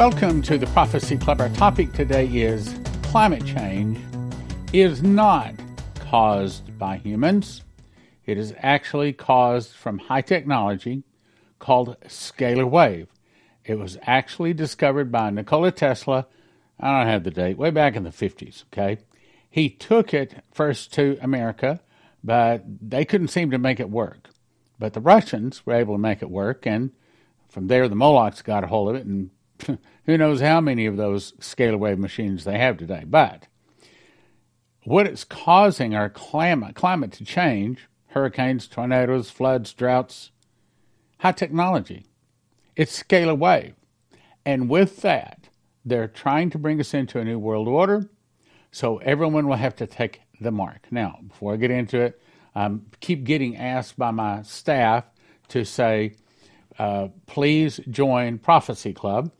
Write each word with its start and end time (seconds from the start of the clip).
Welcome 0.00 0.40
to 0.44 0.56
the 0.56 0.66
Prophecy 0.68 1.18
Club. 1.18 1.42
Our 1.42 1.50
topic 1.50 1.92
today 1.92 2.24
is 2.26 2.74
climate 3.02 3.44
change 3.44 3.98
is 4.72 5.02
not 5.02 5.52
caused 5.96 6.78
by 6.78 6.96
humans. 6.96 7.64
It 8.24 8.38
is 8.38 8.54
actually 8.60 9.12
caused 9.12 9.72
from 9.74 9.98
high 9.98 10.22
technology 10.22 11.02
called 11.58 12.00
scalar 12.06 12.64
wave. 12.64 13.08
It 13.66 13.74
was 13.78 13.98
actually 14.04 14.54
discovered 14.54 15.12
by 15.12 15.28
Nikola 15.28 15.70
Tesla. 15.70 16.26
I 16.80 16.96
don't 16.96 17.12
have 17.12 17.24
the 17.24 17.30
date, 17.30 17.58
way 17.58 17.68
back 17.68 17.94
in 17.94 18.02
the 18.02 18.08
50s, 18.08 18.64
okay? 18.72 19.02
He 19.50 19.68
took 19.68 20.14
it 20.14 20.42
first 20.50 20.94
to 20.94 21.18
America, 21.20 21.78
but 22.24 22.64
they 22.66 23.04
couldn't 23.04 23.28
seem 23.28 23.50
to 23.50 23.58
make 23.58 23.78
it 23.78 23.90
work. 23.90 24.30
But 24.78 24.94
the 24.94 25.02
Russians 25.02 25.66
were 25.66 25.74
able 25.74 25.96
to 25.96 25.98
make 25.98 26.22
it 26.22 26.30
work, 26.30 26.66
and 26.66 26.92
from 27.50 27.66
there 27.66 27.86
the 27.86 27.94
Molochs 27.94 28.40
got 28.40 28.64
a 28.64 28.68
hold 28.68 28.88
of 28.88 28.96
it, 28.96 29.04
and 29.04 29.28
who 30.06 30.18
knows 30.18 30.40
how 30.40 30.60
many 30.60 30.86
of 30.86 30.96
those 30.96 31.32
scalar 31.32 31.78
wave 31.78 31.98
machines 31.98 32.44
they 32.44 32.58
have 32.58 32.76
today. 32.76 33.04
But 33.06 33.46
what 34.84 35.06
is 35.06 35.24
causing 35.24 35.94
our 35.94 36.08
climate, 36.08 36.74
climate 36.74 37.12
to 37.12 37.24
change 37.24 37.86
hurricanes, 38.08 38.66
tornadoes, 38.66 39.30
floods, 39.30 39.72
droughts 39.72 40.30
high 41.18 41.32
technology. 41.32 42.06
It's 42.76 43.02
scalar 43.02 43.38
wave. 43.38 43.74
And 44.44 44.68
with 44.68 45.02
that, 45.02 45.48
they're 45.84 46.08
trying 46.08 46.50
to 46.50 46.58
bring 46.58 46.80
us 46.80 46.94
into 46.94 47.18
a 47.18 47.24
new 47.24 47.38
world 47.38 47.68
order. 47.68 48.08
So 48.72 48.98
everyone 48.98 49.46
will 49.46 49.56
have 49.56 49.76
to 49.76 49.86
take 49.86 50.20
the 50.40 50.50
mark. 50.50 50.86
Now, 50.90 51.18
before 51.28 51.54
I 51.54 51.56
get 51.56 51.70
into 51.70 52.00
it, 52.00 52.20
I 52.54 52.64
um, 52.64 52.86
keep 53.00 53.24
getting 53.24 53.56
asked 53.56 53.98
by 53.98 54.10
my 54.10 54.42
staff 54.42 55.04
to 55.48 55.64
say, 55.64 56.14
uh, 56.78 57.08
please 57.26 57.80
join 57.90 58.38
Prophecy 58.38 58.92
Club. 58.92 59.30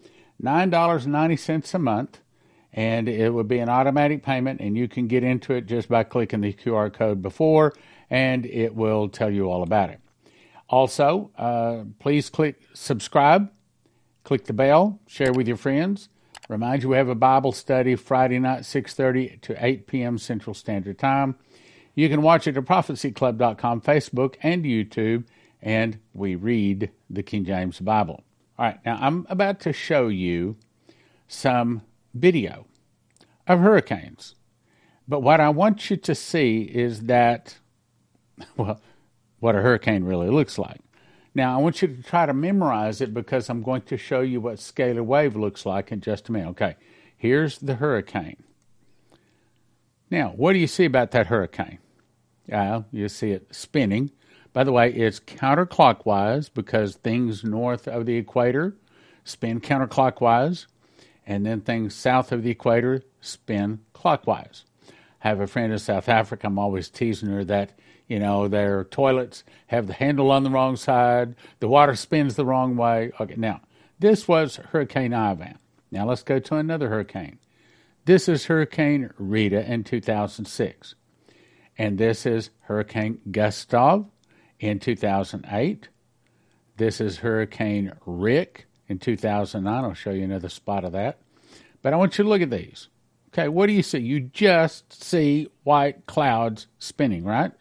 $9.90 0.43 1.75
a 1.75 1.79
month, 1.79 2.21
and 2.73 3.09
it 3.09 3.33
would 3.33 3.49
be 3.49 3.59
an 3.59 3.69
automatic 3.69 4.23
payment, 4.23 4.61
and 4.61 4.77
you 4.77 4.89
can 4.89 5.07
get 5.07 5.25
into 5.25 5.55
it 5.55 5.67
just 5.67 5.89
by 5.89 6.05
clicking 6.05 6.41
the 6.41 6.53
QR 6.53 6.93
code 6.93 7.23
before, 7.23 7.75
and 8.09 8.47
it 8.47 8.75
will 8.75 9.09
tell 9.09 9.31
you 9.31 9.51
all 9.51 9.63
about 9.63 9.91
it. 9.91 10.01
Also, 10.69 11.31
uh, 11.37 11.85
please 11.99 12.31
click 12.31 12.63
subscribe, 12.75 13.51
click 14.23 14.45
the 14.45 14.53
bell, 14.53 15.01
share 15.07 15.33
with 15.33 15.49
your 15.49 15.57
friends. 15.57 16.09
Remind 16.49 16.83
you 16.83 16.91
we 16.91 16.97
have 16.97 17.09
a 17.09 17.15
Bible 17.15 17.53
study 17.53 17.95
Friday 17.97 18.39
night, 18.39 18.63
6.30 18.63 19.41
to 19.43 19.65
8 19.65 19.87
p.m. 19.87 20.19
Central 20.19 20.55
Standard 20.55 20.99
Time. 20.99 21.37
You 21.95 22.09
can 22.09 22.23
watch 22.23 22.47
it 22.47 22.57
at 22.57 22.65
prophecyclub.com, 22.65 23.81
Facebook, 23.83 24.37
and 24.43 24.65
YouTube, 24.65 25.25
and 25.61 25.99
we 26.13 26.35
read 26.35 26.91
the 27.09 27.23
King 27.23 27.45
James 27.45 27.79
Bible. 27.81 28.23
All 28.61 28.67
right, 28.67 28.79
now 28.85 28.99
I'm 29.01 29.27
about 29.31 29.59
to 29.61 29.73
show 29.73 30.09
you 30.09 30.57
some 31.27 31.81
video 32.13 32.67
of 33.47 33.61
hurricanes. 33.61 34.35
But 35.09 35.21
what 35.21 35.41
I 35.41 35.49
want 35.49 35.89
you 35.89 35.97
to 35.97 36.15
see 36.15 36.61
is 36.65 37.05
that, 37.05 37.57
well, 38.59 38.79
what 39.39 39.57
a 39.57 39.63
hurricane 39.63 40.05
really 40.05 40.29
looks 40.29 40.59
like. 40.59 40.79
Now, 41.35 41.59
I 41.59 41.63
want 41.63 41.81
you 41.81 41.89
to 41.89 42.03
try 42.03 42.27
to 42.27 42.35
memorize 42.35 43.01
it 43.01 43.15
because 43.15 43.49
I'm 43.49 43.63
going 43.63 43.81
to 43.83 43.97
show 43.97 44.21
you 44.21 44.43
what 44.43 44.57
scalar 44.57 45.07
wave 45.07 45.37
looks 45.37 45.65
like 45.65 45.91
in 45.91 46.03
just 46.03 46.29
a 46.29 46.33
minute. 46.33 46.51
Okay, 46.51 46.77
here's 47.17 47.57
the 47.61 47.77
hurricane. 47.77 48.43
Now, 50.11 50.35
what 50.37 50.53
do 50.53 50.59
you 50.59 50.67
see 50.67 50.85
about 50.85 51.13
that 51.13 51.29
hurricane? 51.29 51.79
Well, 52.47 52.85
you 52.93 53.09
see 53.09 53.31
it 53.31 53.55
spinning 53.55 54.11
by 54.53 54.65
the 54.65 54.73
way, 54.73 54.93
it's 54.93 55.21
counterclockwise 55.21 56.51
because 56.53 56.97
things 56.97 57.45
north 57.45 57.87
of 57.87 58.07
the 58.07 58.17
equator 58.17 58.75
spin 59.25 59.61
counterclockwise, 59.61 60.67
and 61.27 61.47
then 61.47 61.61
things 61.61 61.95
south 61.95 62.33
of 62.33 62.43
the 62.43 62.51
equator 62.51 63.03
spin 63.21 63.81
clockwise. 63.93 64.65
I 65.23 65.29
have 65.29 65.41
a 65.41 65.47
friend 65.47 65.73
in 65.73 65.79
South 65.79 66.09
Africa. 66.09 66.47
I'm 66.47 66.59
always 66.59 66.89
teasing 66.89 67.29
her 67.29 67.45
that 67.45 67.79
you 68.09 68.19
know 68.19 68.49
their 68.49 68.85
toilets 68.85 69.45
have 69.69 69.87
the 69.87 69.93
handle 69.93 70.31
on 70.31 70.43
the 70.43 70.51
wrong 70.51 70.77
side, 70.77 71.37
the 71.61 71.69
water 71.69 71.95
spins 71.95 72.35
the 72.35 72.45
wrong 72.47 72.77
way. 72.77 73.13
Okay, 73.21 73.37
now 73.37 73.61
this 73.99 74.27
was 74.27 74.57
Hurricane 74.57 75.15
Ivan. 75.15 75.59
Now 75.91 76.07
let's 76.07 76.23
go 76.23 76.39
to 76.39 76.57
another 76.57 76.89
hurricane. 76.89 77.39
This 78.07 78.29
is 78.29 78.47
Hurricane 78.47 79.11
Rita 79.19 79.71
in 79.71 79.85
2006, 79.85 80.95
and 81.79 81.99
this 81.99 82.27
is 82.27 82.51
Hurricane 82.63 83.21
Gustav 83.31 84.07
in 84.61 84.79
2008. 84.79 85.89
This 86.77 87.01
is 87.01 87.19
Hurricane 87.19 87.93
Rick 88.07 88.67
in 88.89 88.99
2009. 88.99 89.85
I'll 89.85 89.95
show 89.95 90.11
you 90.11 90.25
another 90.25 90.49
spot 90.49 90.85
of 90.85 90.93
that. 90.93 91.19
But 91.83 91.93
I 91.93 91.97
want 91.97 92.17
you 92.17 92.25
to 92.25 92.31
look 92.31 92.43
at 92.43 92.51
these. 92.51 92.89
Okay, 93.29 93.49
what 93.49 93.67
do 93.67 93.73
you 93.73 93.83
see? 93.83 93.99
You 93.99 94.21
just 94.21 95.03
see 95.03 95.49
white 95.65 96.07
clouds 96.07 96.67
spinning, 96.79 97.25
right? 97.25 97.53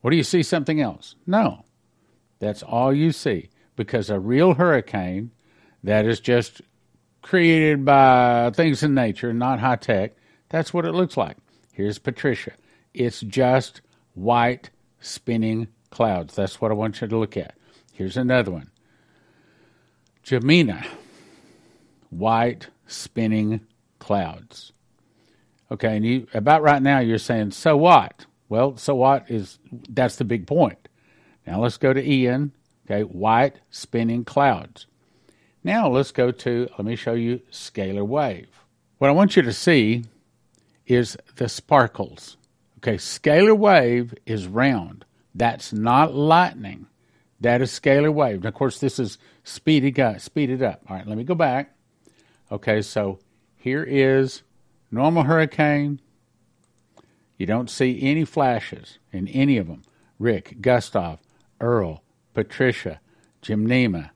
What 0.00 0.10
do 0.10 0.16
you 0.16 0.22
see 0.22 0.42
something 0.42 0.80
else? 0.80 1.16
No. 1.26 1.64
That's 2.38 2.62
all 2.62 2.92
you 2.92 3.12
see. 3.12 3.50
Because 3.76 4.10
a 4.10 4.20
real 4.20 4.54
hurricane 4.54 5.30
that 5.84 6.06
is 6.06 6.20
just 6.20 6.60
created 7.22 7.84
by 7.84 8.50
things 8.54 8.82
in 8.82 8.94
nature, 8.94 9.32
not 9.32 9.60
high 9.60 9.76
tech, 9.76 10.12
that's 10.48 10.72
what 10.72 10.84
it 10.84 10.92
looks 10.92 11.16
like. 11.16 11.36
Here's 11.72 11.98
Patricia. 11.98 12.52
It's 12.92 13.20
just 13.20 13.80
white 14.14 14.70
spinning 15.00 15.68
clouds. 15.90 16.34
That's 16.34 16.60
what 16.60 16.70
I 16.70 16.74
want 16.74 17.00
you 17.00 17.08
to 17.08 17.18
look 17.18 17.36
at. 17.36 17.54
Here's 17.92 18.16
another 18.16 18.50
one 18.50 18.70
Jimena, 20.24 20.86
white 22.10 22.68
spinning 22.86 23.60
clouds. 23.98 24.72
Okay, 25.70 25.96
and 25.96 26.04
you 26.04 26.26
about 26.34 26.62
right 26.62 26.82
now 26.82 26.98
you're 26.98 27.18
saying, 27.18 27.52
so 27.52 27.76
what? 27.76 28.26
Well, 28.48 28.76
so 28.76 28.94
what 28.96 29.30
is 29.30 29.58
that's 29.88 30.16
the 30.16 30.24
big 30.24 30.46
point. 30.46 30.88
Now 31.46 31.60
let's 31.60 31.76
go 31.76 31.92
to 31.92 32.02
Ian. 32.02 32.52
Okay, 32.86 33.02
white 33.02 33.56
spinning 33.70 34.24
clouds. 34.24 34.86
Now 35.62 35.88
let's 35.88 36.10
go 36.10 36.30
to 36.30 36.68
let 36.76 36.84
me 36.84 36.96
show 36.96 37.14
you 37.14 37.40
scalar 37.52 38.06
wave. 38.06 38.48
What 38.98 39.08
I 39.08 39.12
want 39.12 39.36
you 39.36 39.42
to 39.42 39.52
see 39.52 40.04
is 40.86 41.16
the 41.36 41.48
sparkles. 41.48 42.36
Okay, 42.78 42.96
scalar 42.96 43.56
wave 43.56 44.14
is 44.26 44.46
round. 44.46 45.04
That's 45.40 45.72
not 45.72 46.14
lightning. 46.14 46.84
That 47.40 47.62
is 47.62 47.70
scalar 47.70 48.12
wave. 48.12 48.36
And 48.36 48.44
of 48.44 48.52
course, 48.52 48.78
this 48.78 48.98
is 48.98 49.16
speeded 49.42 49.98
up, 49.98 50.20
speeded 50.20 50.62
up. 50.62 50.82
All 50.86 50.94
right, 50.94 51.06
let 51.06 51.16
me 51.16 51.24
go 51.24 51.34
back. 51.34 51.74
Okay, 52.52 52.82
so 52.82 53.18
here 53.56 53.82
is 53.82 54.42
normal 54.90 55.22
hurricane. 55.22 55.98
You 57.38 57.46
don't 57.46 57.70
see 57.70 58.02
any 58.02 58.26
flashes 58.26 58.98
in 59.12 59.28
any 59.28 59.56
of 59.56 59.66
them. 59.66 59.80
Rick, 60.18 60.60
Gustav, 60.60 61.20
Earl, 61.58 62.02
Patricia, 62.34 63.00
Jimena. 63.42 64.10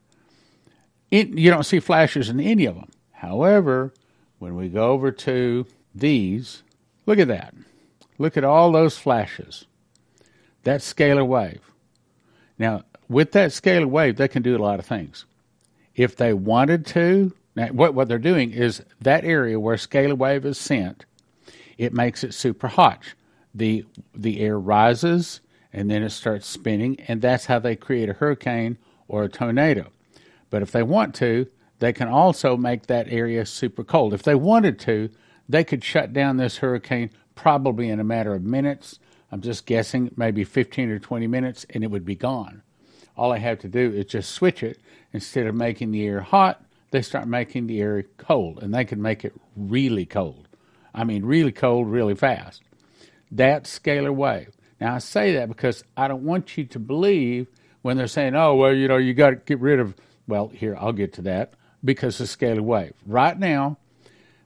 It, 1.09 1.29
you 1.29 1.49
don't 1.49 1.65
see 1.65 1.79
flashes 1.79 2.29
in 2.29 2.39
any 2.39 2.65
of 2.65 2.75
them. 2.75 2.91
However, 3.13 3.95
when 4.37 4.55
we 4.55 4.69
go 4.69 4.91
over 4.91 5.11
to 5.11 5.65
these, 5.95 6.61
look 7.07 7.17
at 7.17 7.29
that. 7.29 7.55
Look 8.19 8.37
at 8.37 8.43
all 8.43 8.71
those 8.71 8.99
flashes. 8.99 9.65
That's 10.65 10.91
scalar 10.91 11.25
wave. 11.25 11.61
Now, 12.57 12.83
with 13.07 13.31
that 13.33 13.51
scalar 13.51 13.85
wave, 13.85 14.17
they 14.17 14.27
can 14.27 14.41
do 14.41 14.57
a 14.57 14.59
lot 14.59 14.79
of 14.79 14.85
things. 14.85 15.25
If 15.95 16.17
they 16.17 16.33
wanted 16.33 16.85
to, 16.87 17.33
now 17.55 17.67
what, 17.67 17.93
what 17.93 18.07
they're 18.07 18.17
doing 18.17 18.51
is 18.51 18.83
that 18.99 19.23
area 19.23 19.59
where 19.59 19.77
scalar 19.77 20.17
wave 20.17 20.43
is 20.43 20.57
sent, 20.57 21.05
it 21.77 21.93
makes 21.93 22.23
it 22.23 22.33
super 22.33 22.67
hot. 22.67 23.03
The, 23.53 23.85
the 24.13 24.41
air 24.41 24.59
rises 24.59 25.39
and 25.71 25.89
then 25.89 26.01
it 26.03 26.09
starts 26.09 26.47
spinning, 26.47 26.99
and 27.07 27.21
that's 27.21 27.45
how 27.45 27.59
they 27.59 27.75
create 27.75 28.09
a 28.09 28.13
hurricane 28.13 28.77
or 29.07 29.25
a 29.25 29.29
tornado. 29.29 29.91
But 30.49 30.61
if 30.61 30.71
they 30.71 30.83
want 30.83 31.13
to, 31.15 31.47
they 31.79 31.93
can 31.93 32.07
also 32.07 32.57
make 32.57 32.87
that 32.87 33.07
area 33.09 33.45
super 33.45 33.83
cold. 33.83 34.13
If 34.13 34.23
they 34.23 34.35
wanted 34.35 34.79
to, 34.79 35.09
they 35.47 35.63
could 35.63 35.83
shut 35.83 36.11
down 36.11 36.37
this 36.37 36.57
hurricane 36.57 37.11
probably 37.35 37.89
in 37.89 37.99
a 37.99 38.05
matter 38.05 38.33
of 38.33 38.41
minutes 38.41 38.99
I'm 39.35 39.41
just 39.41 39.65
guessing, 39.65 40.11
maybe 40.15 40.45
15 40.45 40.89
or 40.89 40.97
20 40.97 41.27
minutes, 41.27 41.65
and 41.69 41.83
it 41.83 41.91
would 41.91 42.05
be 42.05 42.15
gone. 42.15 42.61
All 43.17 43.33
I 43.33 43.39
have 43.39 43.59
to 43.59 43.67
do 43.67 43.91
is 43.91 44.05
just 44.05 44.31
switch 44.31 44.63
it. 44.63 44.79
Instead 45.11 45.45
of 45.45 45.53
making 45.53 45.91
the 45.91 46.05
air 46.07 46.21
hot, 46.21 46.63
they 46.91 47.01
start 47.01 47.27
making 47.27 47.67
the 47.67 47.81
air 47.81 48.05
cold, 48.15 48.63
and 48.63 48.73
they 48.73 48.85
can 48.85 49.01
make 49.01 49.25
it 49.25 49.33
really 49.57 50.05
cold. 50.05 50.47
I 50.93 51.03
mean, 51.03 51.25
really 51.25 51.51
cold, 51.51 51.89
really 51.89 52.15
fast. 52.15 52.61
That's 53.29 53.77
scalar 53.77 54.15
wave. 54.15 54.55
Now, 54.79 54.95
I 54.95 54.99
say 54.99 55.33
that 55.33 55.49
because 55.49 55.83
I 55.97 56.07
don't 56.07 56.23
want 56.23 56.57
you 56.57 56.63
to 56.67 56.79
believe 56.79 57.47
when 57.81 57.97
they're 57.97 58.07
saying, 58.07 58.37
oh, 58.37 58.55
well, 58.55 58.73
you 58.73 58.87
know, 58.87 58.95
you 58.95 59.13
got 59.13 59.31
to 59.31 59.35
get 59.35 59.59
rid 59.59 59.81
of, 59.81 59.95
well, 60.29 60.47
here, 60.47 60.77
I'll 60.79 60.93
get 60.93 61.11
to 61.15 61.21
that, 61.23 61.55
because 61.83 62.21
of 62.21 62.27
scalar 62.27 62.61
wave. 62.61 62.93
Right 63.05 63.37
now, 63.37 63.79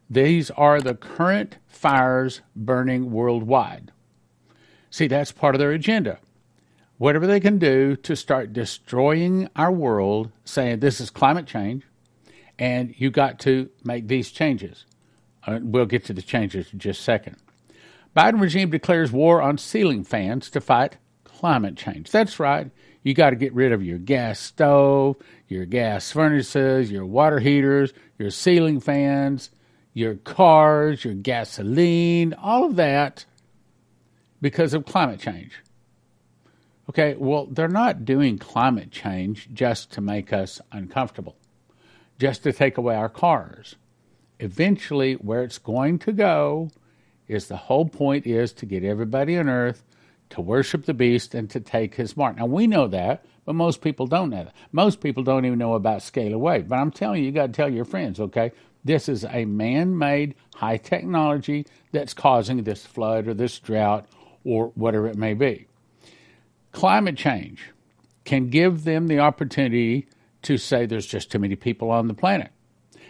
these 0.09 0.49
are 0.49 0.81
the 0.81 0.95
current 0.95 1.57
fires 1.67 2.41
burning 2.55 3.11
worldwide. 3.11 3.91
See, 4.89 5.07
that's 5.07 5.31
part 5.31 5.55
of 5.55 5.59
their 5.59 5.71
agenda. 5.71 6.19
Whatever 6.97 7.27
they 7.27 7.39
can 7.39 7.59
do 7.59 7.95
to 7.97 8.15
start 8.15 8.53
destroying 8.53 9.49
our 9.55 9.71
world, 9.71 10.31
saying 10.43 10.79
this 10.79 10.99
is 10.99 11.09
climate 11.09 11.45
change, 11.45 11.83
and 12.57 12.93
you 12.97 13.09
got 13.09 13.39
to 13.39 13.69
make 13.83 14.07
these 14.07 14.31
changes. 14.31 14.85
Uh, 15.47 15.59
we'll 15.61 15.85
get 15.85 16.03
to 16.05 16.13
the 16.13 16.21
changes 16.21 16.73
in 16.73 16.79
just 16.79 16.99
a 16.99 17.03
second. 17.03 17.37
Biden 18.15 18.41
regime 18.41 18.69
declares 18.69 19.11
war 19.11 19.41
on 19.41 19.57
ceiling 19.57 20.03
fans 20.03 20.49
to 20.49 20.59
fight 20.59 20.97
climate 21.23 21.77
change. 21.77 22.11
That's 22.11 22.39
right. 22.39 22.69
You 23.01 23.13
got 23.13 23.29
to 23.29 23.37
get 23.37 23.53
rid 23.53 23.71
of 23.71 23.81
your 23.81 23.97
gas 23.97 24.39
stove, 24.39 25.15
your 25.47 25.65
gas 25.65 26.11
furnaces, 26.11 26.91
your 26.91 27.05
water 27.05 27.39
heaters, 27.39 27.93
your 28.17 28.29
ceiling 28.29 28.81
fans, 28.81 29.51
your 29.93 30.15
cars, 30.15 31.05
your 31.05 31.13
gasoline, 31.13 32.33
all 32.33 32.65
of 32.65 32.75
that 32.75 33.25
because 34.41 34.73
of 34.73 34.85
climate 34.85 35.19
change. 35.19 35.53
Okay, 36.89 37.15
well, 37.17 37.45
they're 37.45 37.67
not 37.67 38.03
doing 38.03 38.37
climate 38.37 38.91
change 38.91 39.49
just 39.53 39.91
to 39.93 40.01
make 40.01 40.33
us 40.33 40.59
uncomfortable, 40.71 41.37
just 42.19 42.43
to 42.43 42.51
take 42.51 42.77
away 42.77 42.95
our 42.95 43.09
cars. 43.09 43.75
Eventually, 44.39 45.13
where 45.13 45.43
it's 45.43 45.59
going 45.59 45.99
to 45.99 46.11
go 46.11 46.71
is 47.27 47.47
the 47.47 47.57
whole 47.57 47.87
point 47.87 48.25
is 48.25 48.51
to 48.53 48.65
get 48.65 48.83
everybody 48.83 49.37
on 49.37 49.47
earth 49.47 49.83
to 50.31 50.41
worship 50.41 50.85
the 50.85 50.93
beast 50.93 51.35
and 51.35 51.49
to 51.49 51.59
take 51.59 51.95
his 51.95 52.15
mark. 52.15 52.37
Now, 52.37 52.45
we 52.45 52.67
know 52.67 52.87
that, 52.87 53.25
but 53.45 53.53
most 53.53 53.81
people 53.81 54.07
don't 54.07 54.29
know 54.29 54.45
that. 54.45 54.55
Most 54.71 55.01
people 55.01 55.23
don't 55.23 55.45
even 55.45 55.59
know 55.59 55.73
about 55.73 55.99
scalar 55.99 56.39
wave. 56.39 56.69
But 56.69 56.79
I'm 56.79 56.91
telling 56.91 57.21
you, 57.21 57.27
you 57.27 57.31
got 57.31 57.47
to 57.47 57.53
tell 57.53 57.69
your 57.69 57.85
friends, 57.85 58.19
okay? 58.19 58.51
This 58.83 59.09
is 59.09 59.25
a 59.25 59.45
man 59.45 59.97
made 59.97 60.35
high 60.55 60.77
technology 60.77 61.65
that's 61.91 62.13
causing 62.13 62.63
this 62.63 62.85
flood 62.85 63.27
or 63.27 63.33
this 63.33 63.59
drought 63.59 64.07
or 64.43 64.67
whatever 64.75 65.07
it 65.07 65.17
may 65.17 65.33
be. 65.33 65.67
Climate 66.71 67.17
change 67.17 67.71
can 68.25 68.49
give 68.49 68.83
them 68.83 69.07
the 69.07 69.19
opportunity 69.19 70.07
to 70.43 70.57
say 70.57 70.85
there's 70.85 71.07
just 71.07 71.31
too 71.31 71.39
many 71.39 71.55
people 71.55 71.91
on 71.91 72.07
the 72.07 72.13
planet. 72.13 72.51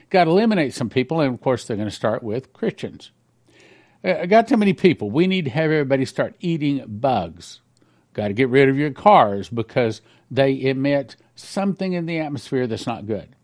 Got 0.10 0.26
to 0.26 0.32
eliminate 0.32 0.74
some 0.74 0.90
people, 0.90 1.22
and 1.22 1.34
of 1.34 1.42
course, 1.42 1.66
they're 1.66 1.78
going 1.78 1.90
to 1.90 1.96
start 1.96 2.24
with 2.24 2.54
Christians. 2.54 3.12
Uh, 4.04 4.26
got 4.26 4.48
too 4.48 4.58
many 4.58 4.74
people. 4.74 5.12
We 5.12 5.28
need 5.28 5.46
to 5.46 5.52
have 5.52 5.66
everybody 5.66 6.06
start 6.06 6.36
eating 6.40 6.84
bugs. 6.88 7.62
Got 8.14 8.30
to 8.30 8.34
get 8.34 8.50
rid 8.50 8.70
of 8.70 8.78
your 8.78 8.92
cars 8.92 9.50
because 9.50 10.02
they 10.32 10.60
emit 10.62 11.16
something 11.36 11.94
in 11.94 12.06
the 12.06 12.20
atmosphere 12.20 12.66
that's 12.66 12.88
not 12.88 13.06
good. 13.06 13.36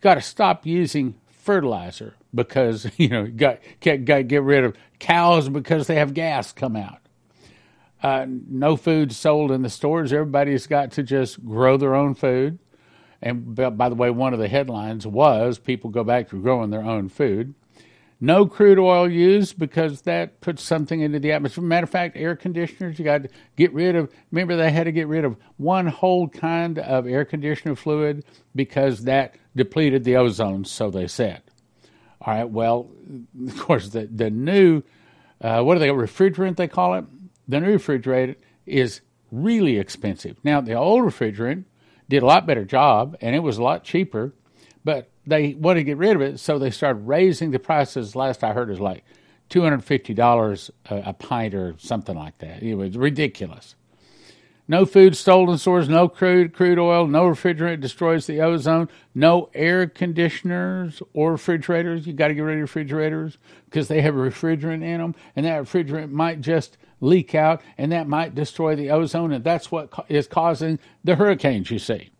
Got 0.00 0.14
to 0.14 0.20
stop 0.20 0.64
using 0.64 1.16
fertilizer 1.26 2.14
because 2.34 2.90
you 2.96 3.08
know 3.08 3.26
got, 3.26 3.60
got 3.80 4.04
got 4.04 4.28
get 4.28 4.42
rid 4.42 4.64
of 4.64 4.76
cows 4.98 5.48
because 5.48 5.86
they 5.86 5.96
have 5.96 6.14
gas 6.14 6.52
come 6.52 6.76
out. 6.76 7.00
Uh, 8.02 8.26
no 8.28 8.76
food 8.76 9.12
sold 9.12 9.50
in 9.50 9.62
the 9.62 9.70
stores. 9.70 10.12
Everybody's 10.12 10.66
got 10.66 10.92
to 10.92 11.02
just 11.02 11.42
grow 11.42 11.78
their 11.78 11.94
own 11.94 12.14
food. 12.14 12.58
And 13.22 13.54
by 13.54 13.88
the 13.88 13.94
way, 13.94 14.10
one 14.10 14.34
of 14.34 14.38
the 14.38 14.48
headlines 14.48 15.06
was 15.06 15.58
people 15.58 15.88
go 15.88 16.04
back 16.04 16.28
to 16.28 16.40
growing 16.40 16.68
their 16.68 16.82
own 16.82 17.08
food. 17.08 17.54
No 18.20 18.46
crude 18.46 18.78
oil 18.78 19.10
used 19.10 19.58
because 19.58 20.02
that 20.02 20.40
puts 20.40 20.62
something 20.62 21.00
into 21.00 21.18
the 21.18 21.32
atmosphere. 21.32 21.64
Matter 21.64 21.84
of 21.84 21.90
fact, 21.90 22.16
air 22.16 22.36
conditioners, 22.36 22.98
you 22.98 23.04
got 23.04 23.24
to 23.24 23.28
get 23.56 23.72
rid 23.72 23.96
of. 23.96 24.10
Remember, 24.30 24.56
they 24.56 24.70
had 24.70 24.84
to 24.84 24.92
get 24.92 25.08
rid 25.08 25.24
of 25.24 25.36
one 25.56 25.86
whole 25.86 26.28
kind 26.28 26.78
of 26.78 27.06
air 27.06 27.24
conditioner 27.24 27.74
fluid 27.74 28.24
because 28.54 29.04
that 29.04 29.36
depleted 29.56 30.04
the 30.04 30.16
ozone, 30.16 30.64
so 30.64 30.90
they 30.90 31.06
said. 31.06 31.42
All 32.26 32.34
right, 32.34 32.48
well, 32.48 32.88
of 33.46 33.58
course, 33.58 33.90
the, 33.90 34.06
the 34.06 34.30
new, 34.30 34.82
uh, 35.40 35.62
what 35.62 35.74
do 35.74 35.80
they, 35.80 35.88
refrigerant 35.88 36.56
they 36.56 36.68
call 36.68 36.94
it? 36.94 37.04
The 37.48 37.60
new 37.60 37.76
refrigerant 37.76 38.36
is 38.64 39.02
really 39.30 39.78
expensive. 39.78 40.38
Now, 40.42 40.62
the 40.62 40.72
old 40.74 41.02
refrigerant 41.02 41.64
did 42.08 42.22
a 42.22 42.26
lot 42.26 42.46
better 42.46 42.64
job 42.64 43.16
and 43.20 43.36
it 43.36 43.40
was 43.40 43.58
a 43.58 43.62
lot 43.62 43.84
cheaper, 43.84 44.32
but 44.84 45.10
they 45.26 45.54
wanted 45.54 45.80
to 45.80 45.84
get 45.84 45.96
rid 45.96 46.16
of 46.16 46.22
it, 46.22 46.38
so 46.40 46.58
they 46.58 46.70
started 46.70 47.00
raising 47.06 47.50
the 47.50 47.58
prices. 47.58 48.14
Last 48.14 48.44
I 48.44 48.52
heard, 48.52 48.70
is 48.70 48.80
like 48.80 49.04
two 49.48 49.62
hundred 49.62 49.82
fifty 49.84 50.14
dollars 50.14 50.70
a 50.86 51.12
pint 51.12 51.54
or 51.54 51.74
something 51.78 52.16
like 52.16 52.38
that. 52.38 52.62
It 52.62 52.74
was 52.74 52.96
ridiculous. 52.96 53.74
No 54.66 54.86
food 54.86 55.14
stolen 55.14 55.58
stores, 55.58 55.90
no 55.90 56.08
crude 56.08 56.54
crude 56.54 56.78
oil, 56.78 57.06
no 57.06 57.24
refrigerant 57.24 57.80
destroys 57.80 58.26
the 58.26 58.40
ozone, 58.40 58.88
no 59.14 59.50
air 59.52 59.86
conditioners 59.86 61.02
or 61.12 61.32
refrigerators. 61.32 62.06
You 62.06 62.14
got 62.14 62.28
to 62.28 62.34
get 62.34 62.40
rid 62.40 62.56
of 62.56 62.62
refrigerators 62.62 63.36
because 63.66 63.88
they 63.88 64.00
have 64.00 64.14
refrigerant 64.14 64.82
in 64.82 64.98
them, 64.98 65.14
and 65.36 65.44
that 65.44 65.62
refrigerant 65.62 66.10
might 66.12 66.40
just 66.40 66.78
leak 67.00 67.34
out, 67.34 67.60
and 67.76 67.92
that 67.92 68.08
might 68.08 68.34
destroy 68.34 68.74
the 68.74 68.90
ozone, 68.90 69.32
and 69.32 69.44
that's 69.44 69.70
what 69.70 69.92
is 70.08 70.26
causing 70.26 70.78
the 71.02 71.16
hurricanes. 71.16 71.70
You 71.70 71.78
see, 71.78 72.10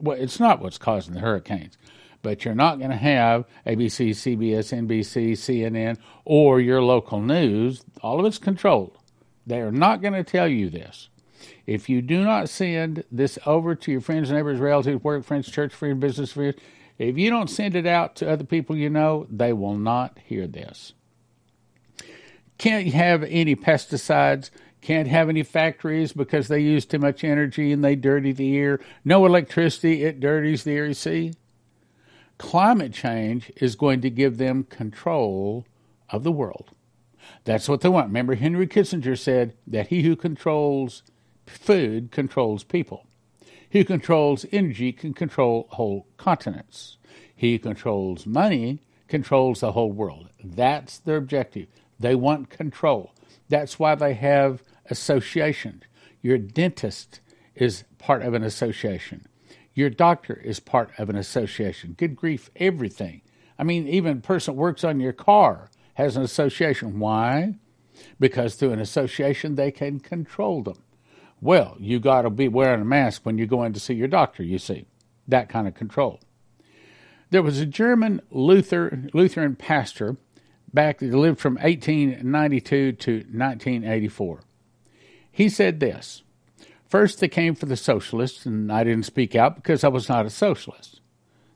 well, 0.00 0.18
it's 0.18 0.40
not 0.40 0.60
what's 0.60 0.78
causing 0.78 1.14
the 1.14 1.20
hurricanes 1.20 1.78
but 2.22 2.44
you're 2.44 2.54
not 2.54 2.78
going 2.78 2.90
to 2.90 2.96
have 2.96 3.44
ABC, 3.66 4.10
CBS, 4.10 4.72
NBC, 4.86 5.32
CNN, 5.32 5.98
or 6.24 6.60
your 6.60 6.80
local 6.80 7.20
news. 7.20 7.84
All 8.00 8.20
of 8.20 8.26
it's 8.26 8.38
controlled. 8.38 8.96
They 9.44 9.60
are 9.60 9.72
not 9.72 10.00
going 10.00 10.14
to 10.14 10.22
tell 10.22 10.46
you 10.46 10.70
this. 10.70 11.08
If 11.66 11.88
you 11.88 12.02
do 12.02 12.24
not 12.24 12.48
send 12.48 13.04
this 13.10 13.38
over 13.46 13.74
to 13.74 13.92
your 13.92 14.00
friends, 14.00 14.30
neighbors, 14.30 14.58
relatives, 14.58 15.02
work 15.02 15.24
friends, 15.24 15.50
church 15.50 15.72
friends, 15.72 16.00
business 16.00 16.32
friends, 16.32 16.56
if 16.98 17.16
you 17.16 17.30
don't 17.30 17.48
send 17.48 17.74
it 17.74 17.86
out 17.86 18.16
to 18.16 18.30
other 18.30 18.44
people 18.44 18.76
you 18.76 18.90
know, 18.90 19.26
they 19.30 19.52
will 19.52 19.76
not 19.76 20.18
hear 20.24 20.46
this. 20.46 20.92
Can't 22.58 22.88
have 22.88 23.22
any 23.24 23.56
pesticides, 23.56 24.50
can't 24.80 25.08
have 25.08 25.28
any 25.28 25.42
factories 25.42 26.12
because 26.12 26.48
they 26.48 26.60
use 26.60 26.84
too 26.84 26.98
much 26.98 27.24
energy 27.24 27.72
and 27.72 27.84
they 27.84 27.96
dirty 27.96 28.32
the 28.32 28.56
air. 28.56 28.80
No 29.04 29.24
electricity, 29.26 30.04
it 30.04 30.20
dirties 30.20 30.64
the 30.64 30.72
air. 30.72 30.86
You 30.86 30.94
see? 30.94 31.32
climate 32.42 32.92
change 32.92 33.52
is 33.56 33.76
going 33.76 34.00
to 34.00 34.10
give 34.10 34.36
them 34.36 34.64
control 34.64 35.64
of 36.10 36.24
the 36.24 36.32
world. 36.32 36.70
That's 37.44 37.68
what 37.68 37.82
they 37.82 37.88
want. 37.88 38.08
Remember, 38.08 38.34
Henry 38.34 38.66
Kissinger 38.66 39.16
said 39.16 39.54
that 39.64 39.86
he 39.88 40.02
who 40.02 40.16
controls 40.16 41.04
food 41.46 42.10
controls 42.10 42.64
people. 42.64 43.06
He 43.68 43.80
who 43.80 43.84
controls 43.84 44.44
energy 44.52 44.92
can 44.92 45.14
control 45.14 45.66
whole 45.70 46.06
continents. 46.16 46.98
He 47.34 47.52
who 47.52 47.58
controls 47.58 48.26
money 48.26 48.82
controls 49.08 49.60
the 49.60 49.72
whole 49.72 49.92
world. 49.92 50.28
That's 50.42 50.98
their 50.98 51.16
objective. 51.16 51.68
They 51.98 52.14
want 52.14 52.50
control. 52.50 53.14
That's 53.48 53.78
why 53.78 53.94
they 53.94 54.14
have 54.14 54.62
associations. 54.90 55.84
Your 56.20 56.38
dentist 56.38 57.20
is 57.54 57.84
part 57.98 58.22
of 58.22 58.34
an 58.34 58.42
association. 58.42 59.26
Your 59.74 59.90
doctor 59.90 60.34
is 60.34 60.60
part 60.60 60.90
of 60.98 61.08
an 61.08 61.16
association. 61.16 61.94
Good 61.96 62.14
grief, 62.14 62.50
everything. 62.56 63.22
I 63.58 63.64
mean, 63.64 63.88
even 63.88 64.18
a 64.18 64.20
person 64.20 64.56
works 64.56 64.84
on 64.84 65.00
your 65.00 65.12
car 65.12 65.70
has 65.94 66.16
an 66.16 66.22
association. 66.22 66.98
Why? 66.98 67.54
Because 68.18 68.54
through 68.54 68.72
an 68.72 68.80
association 68.80 69.54
they 69.54 69.70
can 69.70 70.00
control 70.00 70.62
them. 70.62 70.82
Well, 71.42 71.76
you 71.80 71.98
got 71.98 72.22
to 72.22 72.30
be 72.30 72.46
wearing 72.46 72.80
a 72.80 72.84
mask 72.84 73.26
when 73.26 73.36
you 73.36 73.46
go 73.46 73.64
in 73.64 73.72
to 73.72 73.80
see 73.80 73.94
your 73.94 74.06
doctor, 74.06 74.44
you 74.44 74.58
see. 74.58 74.86
That 75.26 75.48
kind 75.48 75.66
of 75.66 75.74
control. 75.74 76.20
There 77.30 77.42
was 77.42 77.58
a 77.58 77.66
German 77.66 78.22
Luther, 78.30 79.08
Lutheran 79.12 79.56
pastor 79.56 80.16
back 80.72 80.98
that 80.98 81.12
lived 81.12 81.40
from 81.40 81.54
1892 81.54 82.92
to 82.92 83.12
1984. 83.12 84.40
He 85.32 85.48
said 85.48 85.80
this 85.80 86.22
First, 86.88 87.18
they 87.18 87.28
came 87.28 87.56
for 87.56 87.66
the 87.66 87.76
socialists, 87.76 88.46
and 88.46 88.70
I 88.70 88.84
didn't 88.84 89.06
speak 89.06 89.34
out 89.34 89.56
because 89.56 89.82
I 89.82 89.88
was 89.88 90.08
not 90.08 90.26
a 90.26 90.30
socialist. 90.30 91.00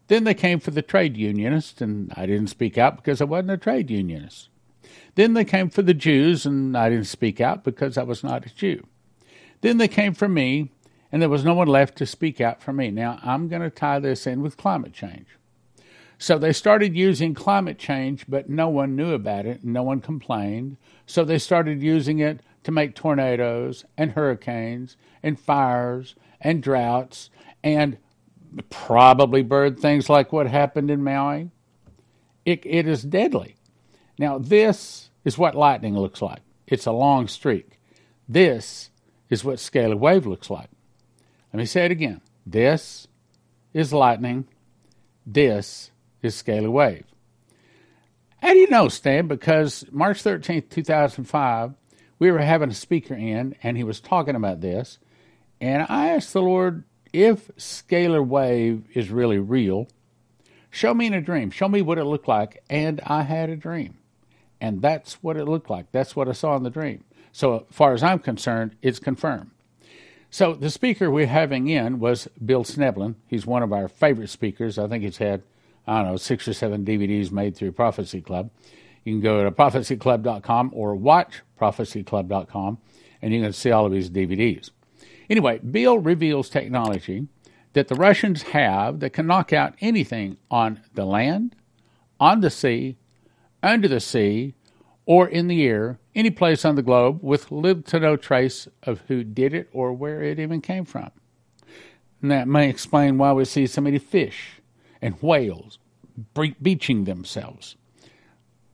Then 0.09 0.25
they 0.25 0.35
came 0.35 0.59
for 0.59 0.73
the 0.73 0.83
trade 0.83 1.16
unionists, 1.16 1.81
and 1.81 2.12
I 2.16 2.26
didn't 2.26 2.49
speak 2.49 2.76
out 2.76 2.97
because 2.97 3.21
I 3.21 3.25
wasn't 3.25 3.52
a 3.52 3.57
trade 3.57 3.90
unionist. 3.90 4.49
Then 5.14 5.35
they 5.35 5.45
came 5.45 5.71
for 5.71 5.83
the 5.83 5.95
Jews, 5.95 6.45
and 6.45 6.76
I 6.76 6.88
didn't 6.88 7.07
speak 7.07 7.40
out 7.40 7.62
because 7.62 7.97
I 7.97 8.02
was 8.02 8.25
not 8.25 8.47
a 8.47 8.55
Jew. 8.55 8.85
Then 9.66 9.78
they 9.78 9.88
came 9.88 10.14
for 10.14 10.28
me, 10.28 10.70
and 11.11 11.20
there 11.20 11.28
was 11.28 11.44
no 11.44 11.54
one 11.54 11.66
left 11.66 11.99
to 11.99 12.06
speak 12.06 12.40
out 12.40 12.62
for 12.62 12.73
me. 12.73 12.92
Now, 12.92 13.18
I'm 13.25 13.49
going 13.49 13.62
to 13.62 13.68
tie 13.68 13.99
this 13.99 14.25
in 14.25 14.40
with 14.40 14.56
climate 14.56 14.92
change. 14.92 15.26
So 16.18 16.38
they 16.38 16.52
started 16.52 16.96
using 16.96 17.35
climate 17.35 17.76
change, 17.76 18.26
but 18.28 18.49
no 18.49 18.68
one 18.68 18.94
knew 18.94 19.12
about 19.12 19.44
it, 19.44 19.64
no 19.64 19.82
one 19.82 20.00
complained. 20.00 20.76
So 21.04 21.25
they 21.25 21.40
started 21.40 21.82
using 21.82 22.20
it 22.20 22.42
to 22.62 22.70
make 22.70 22.94
tornadoes 22.94 23.85
and 23.99 24.12
hurricanes 24.12 24.96
and 25.20 25.37
fires 25.37 26.14
and 26.40 26.62
droughts 26.62 27.30
and 27.64 27.99
probably 28.70 29.42
bird 29.42 29.80
things 29.80 30.08
like 30.08 30.32
what 30.32 30.46
happened 30.46 30.92
in 30.92 31.02
Maui. 31.02 31.50
It, 32.44 32.64
it 32.64 32.87
is 32.87 33.02
deadly. 33.02 33.56
Now, 34.16 34.38
this 34.38 35.11
is 35.25 35.37
what 35.37 35.56
lightning 35.56 35.99
looks 35.99 36.23
like. 36.23 36.42
It's 36.68 36.87
a 36.87 36.92
long 36.92 37.26
streak. 37.26 37.80
This 38.28 38.90
is 39.28 39.45
what 39.45 39.56
scalar 39.56 39.99
wave 39.99 40.26
looks 40.26 40.50
like. 40.50 40.71
Let 41.52 41.59
me 41.59 41.66
say 41.66 41.85
it 41.85 41.90
again. 41.90 42.21
This 42.45 43.09
is 43.73 43.92
lightning. 43.92 44.47
This 45.26 45.90
is 46.23 46.40
scalar 46.40 46.71
wave. 46.71 47.04
How 48.42 48.52
do 48.52 48.59
you 48.59 48.68
know, 48.68 48.88
Stan? 48.88 49.26
Because 49.26 49.85
March 49.90 50.23
13th, 50.23 50.71
2005, 50.71 51.75
we 52.18 52.30
were 52.30 52.38
having 52.38 52.71
a 52.71 52.75
speaker 52.75 53.14
in, 53.14 53.56
and 53.62 53.76
he 53.76 53.85
was 53.85 54.00
talking 54.00 54.37
about 54.37 54.61
this. 54.61 54.99
And 55.61 55.87
I 55.88 56.09
asked 56.11 56.33
the 56.33 56.42
Lord 56.42 56.85
if 57.12 57.49
scalar 57.56 58.25
wave 58.25 58.85
is 58.95 59.11
really 59.11 59.38
real, 59.38 59.88
Show 60.76 60.92
me 60.92 61.06
in 61.06 61.14
a 61.14 61.23
dream. 61.23 61.50
Show 61.50 61.71
me 61.71 61.80
what 61.80 61.97
it 61.97 62.04
looked 62.04 62.28
like. 62.28 62.62
And 62.68 63.00
I 63.06 63.23
had 63.23 63.49
a 63.49 63.56
dream. 63.56 63.97
And 64.61 64.83
that's 64.83 65.23
what 65.23 65.38
it 65.38 65.47
looked 65.47 65.71
like. 65.71 65.90
That's 65.90 66.14
what 66.14 66.28
I 66.28 66.33
saw 66.33 66.54
in 66.54 66.64
the 66.64 66.71
dream. 66.71 67.02
So, 67.37 67.66
as 67.69 67.76
far 67.76 67.93
as 67.93 68.02
I'm 68.02 68.21
concerned, 68.21 68.76
it's 68.81 68.99
confirmed. 68.99 69.50
So, 70.31 70.55
the 70.55 70.71
speaker 70.71 71.11
we're 71.11 71.26
having 71.26 71.69
in 71.69 71.99
was 71.99 72.28
Bill 72.43 72.64
Schnoebelen. 72.64 73.16
He's 73.26 73.45
one 73.45 73.62
of 73.62 73.75
our 73.75 73.88
favorite 73.88 74.31
speakers. 74.31 74.78
I 74.78 74.88
think 74.88 75.05
he's 75.05 75.19
had, 75.19 75.43
I 75.87 75.99
don't 75.99 76.12
know, 76.12 76.16
six 76.16 76.49
or 76.49 76.55
seven 76.55 76.83
DVDs 76.83 77.31
made 77.31 77.55
through 77.55 77.73
Prophecy 77.73 78.23
Club. 78.23 78.49
You 79.05 79.12
can 79.12 79.21
go 79.21 79.45
to 79.45 79.50
prophecyclub.com 79.50 80.71
or 80.73 80.95
watch 80.95 81.43
prophecyclub.com 81.61 82.78
and 83.21 83.35
you 83.35 83.43
can 83.43 83.52
see 83.52 83.71
all 83.71 83.85
of 83.85 83.93
his 83.93 84.09
DVDs. 84.09 84.71
Anyway, 85.28 85.59
Bill 85.59 85.99
reveals 85.99 86.49
technology 86.49 87.28
that 87.75 87.88
the 87.88 87.97
Russians 87.97 88.45
have 88.45 89.00
that 89.00 89.11
can 89.11 89.26
knock 89.26 89.52
out 89.52 89.75
anything 89.83 90.38
on 90.50 90.81
the 90.95 91.05
land, 91.05 91.55
on 92.19 92.40
the 92.40 92.49
sea, 92.49 92.97
under 93.62 93.88
the 93.88 94.00
sea, 94.00 94.55
or 95.06 95.28
in 95.28 95.46
the 95.46 95.64
air, 95.64 95.98
any 96.14 96.30
place 96.30 96.64
on 96.64 96.75
the 96.75 96.82
globe, 96.82 97.20
with 97.22 97.52
little 97.52 97.82
to 97.82 98.00
no 98.00 98.16
trace 98.16 98.68
of 98.82 99.00
who 99.06 99.22
did 99.25 99.54
it 99.54 99.68
or 99.72 99.92
where 99.92 100.20
it 100.20 100.38
even 100.38 100.60
came 100.60 100.84
from. 100.84 101.10
And 102.20 102.30
that 102.30 102.48
may 102.48 102.68
explain 102.68 103.16
why 103.16 103.32
we 103.32 103.44
see 103.44 103.66
so 103.66 103.80
many 103.80 103.98
fish 103.98 104.60
and 105.00 105.14
whales 105.22 105.78
beaching 106.60 107.04
themselves. 107.04 107.76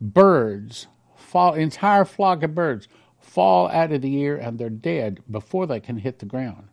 Birds 0.00 0.86
fall, 1.16 1.54
entire 1.54 2.04
flock 2.04 2.42
of 2.42 2.54
birds 2.54 2.88
fall 3.18 3.68
out 3.68 3.92
of 3.92 4.00
the 4.00 4.24
air 4.24 4.36
and 4.36 4.58
they're 4.58 4.70
dead 4.70 5.20
before 5.30 5.66
they 5.66 5.80
can 5.80 5.98
hit 5.98 6.18
the 6.18 6.26
ground. 6.26 6.68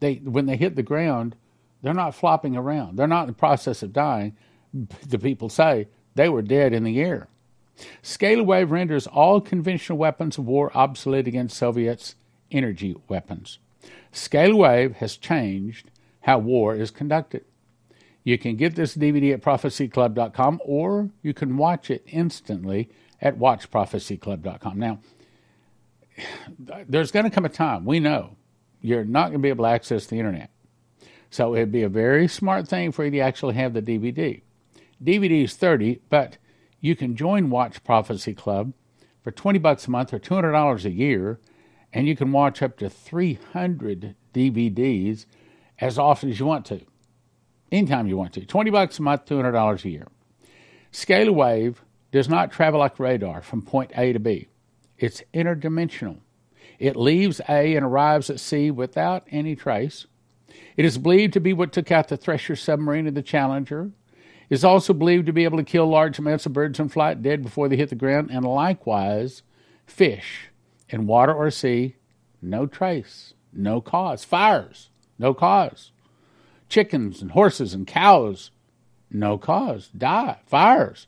They, 0.00 0.16
when 0.16 0.46
they 0.46 0.56
hit 0.56 0.76
the 0.76 0.82
ground, 0.82 1.36
they're 1.82 1.94
not 1.94 2.14
flopping 2.14 2.56
around. 2.56 2.96
They're 2.96 3.06
not 3.06 3.22
in 3.22 3.28
the 3.28 3.34
process 3.34 3.82
of 3.82 3.92
dying. 3.92 4.36
The 5.06 5.18
people 5.18 5.48
say 5.48 5.88
they 6.14 6.28
were 6.28 6.42
dead 6.42 6.72
in 6.72 6.82
the 6.84 7.00
air. 7.00 7.28
Scalar 8.02 8.44
wave 8.44 8.70
renders 8.70 9.06
all 9.06 9.40
conventional 9.40 9.98
weapons 9.98 10.38
of 10.38 10.46
war 10.46 10.70
obsolete 10.76 11.26
against 11.26 11.56
Soviets' 11.56 12.14
energy 12.50 12.94
weapons. 13.08 13.58
Scalar 14.12 14.56
wave 14.56 14.96
has 14.96 15.16
changed 15.16 15.90
how 16.22 16.38
war 16.38 16.74
is 16.74 16.90
conducted. 16.90 17.44
You 18.22 18.38
can 18.38 18.56
get 18.56 18.74
this 18.74 18.96
DVD 18.96 19.34
at 19.34 19.42
prophecyclub.com 19.42 20.60
or 20.64 21.10
you 21.22 21.34
can 21.34 21.56
watch 21.56 21.90
it 21.90 22.02
instantly 22.06 22.88
at 23.20 23.38
watchprophecyclub.com. 23.38 24.78
Now, 24.78 25.00
there's 26.88 27.10
going 27.10 27.24
to 27.24 27.30
come 27.30 27.44
a 27.44 27.50
time, 27.50 27.84
we 27.84 28.00
know, 28.00 28.36
you're 28.80 29.04
not 29.04 29.24
going 29.26 29.34
to 29.34 29.38
be 29.40 29.48
able 29.48 29.64
to 29.64 29.70
access 29.70 30.06
the 30.06 30.18
internet. 30.18 30.50
So 31.30 31.54
it'd 31.54 31.72
be 31.72 31.82
a 31.82 31.88
very 31.88 32.28
smart 32.28 32.68
thing 32.68 32.92
for 32.92 33.04
you 33.04 33.10
to 33.10 33.18
actually 33.18 33.54
have 33.54 33.74
the 33.74 33.82
DVD. 33.82 34.42
DVD 35.02 35.44
is 35.44 35.54
30, 35.56 36.00
but 36.08 36.38
you 36.84 36.94
can 36.94 37.16
join 37.16 37.48
Watch 37.48 37.82
Prophecy 37.82 38.34
Club 38.34 38.74
for 39.22 39.30
20 39.30 39.58
bucks 39.58 39.86
a 39.86 39.90
month 39.90 40.12
or 40.12 40.18
$200 40.18 40.84
a 40.84 40.90
year, 40.90 41.40
and 41.94 42.06
you 42.06 42.14
can 42.14 42.30
watch 42.30 42.60
up 42.60 42.76
to 42.76 42.90
300 42.90 44.14
DVDs 44.34 45.24
as 45.80 45.98
often 45.98 46.28
as 46.28 46.38
you 46.38 46.44
want 46.44 46.66
to. 46.66 46.82
Anytime 47.72 48.06
you 48.06 48.18
want 48.18 48.34
to. 48.34 48.44
20 48.44 48.70
bucks 48.70 48.98
a 48.98 49.02
month, 49.02 49.24
$200 49.24 49.82
a 49.82 49.88
year. 49.88 50.06
Scalar 50.92 51.32
wave 51.32 51.82
does 52.12 52.28
not 52.28 52.52
travel 52.52 52.80
like 52.80 52.98
radar 52.98 53.40
from 53.40 53.62
point 53.62 53.90
A 53.96 54.12
to 54.12 54.18
B. 54.18 54.48
It's 54.98 55.22
interdimensional. 55.32 56.18
It 56.78 56.96
leaves 56.96 57.40
A 57.48 57.76
and 57.76 57.86
arrives 57.86 58.28
at 58.28 58.40
C 58.40 58.70
without 58.70 59.26
any 59.30 59.56
trace. 59.56 60.06
It 60.76 60.84
is 60.84 60.98
believed 60.98 61.32
to 61.32 61.40
be 61.40 61.54
what 61.54 61.72
took 61.72 61.90
out 61.90 62.08
the 62.08 62.18
Thresher 62.18 62.56
submarine 62.56 63.06
and 63.06 63.16
the 63.16 63.22
Challenger, 63.22 63.90
is 64.50 64.64
also 64.64 64.92
believed 64.92 65.26
to 65.26 65.32
be 65.32 65.44
able 65.44 65.58
to 65.58 65.64
kill 65.64 65.86
large 65.86 66.18
amounts 66.18 66.46
of 66.46 66.52
birds 66.52 66.78
in 66.78 66.88
flight 66.88 67.22
dead 67.22 67.42
before 67.42 67.68
they 67.68 67.76
hit 67.76 67.88
the 67.88 67.94
ground, 67.94 68.30
and 68.30 68.44
likewise 68.44 69.42
fish 69.86 70.50
in 70.88 71.06
water 71.06 71.34
or 71.34 71.50
sea, 71.50 71.96
no 72.40 72.66
trace, 72.66 73.34
no 73.52 73.80
cause. 73.80 74.24
Fires, 74.24 74.90
no 75.18 75.34
cause. 75.34 75.92
Chickens 76.68 77.22
and 77.22 77.32
horses 77.32 77.74
and 77.74 77.86
cows, 77.86 78.50
no 79.10 79.38
cause, 79.38 79.88
die. 79.96 80.38
Fires. 80.46 81.06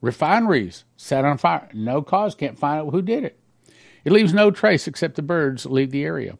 Refineries 0.00 0.84
set 0.96 1.24
on 1.24 1.38
fire, 1.38 1.68
no 1.72 2.02
cause, 2.02 2.34
can't 2.34 2.58
find 2.58 2.80
out 2.80 2.90
who 2.90 3.02
did 3.02 3.24
it. 3.24 3.38
It 4.04 4.12
leaves 4.12 4.34
no 4.34 4.50
trace 4.50 4.88
except 4.88 5.14
the 5.14 5.22
birds 5.22 5.64
leave 5.64 5.90
the 5.90 6.04
area. 6.04 6.38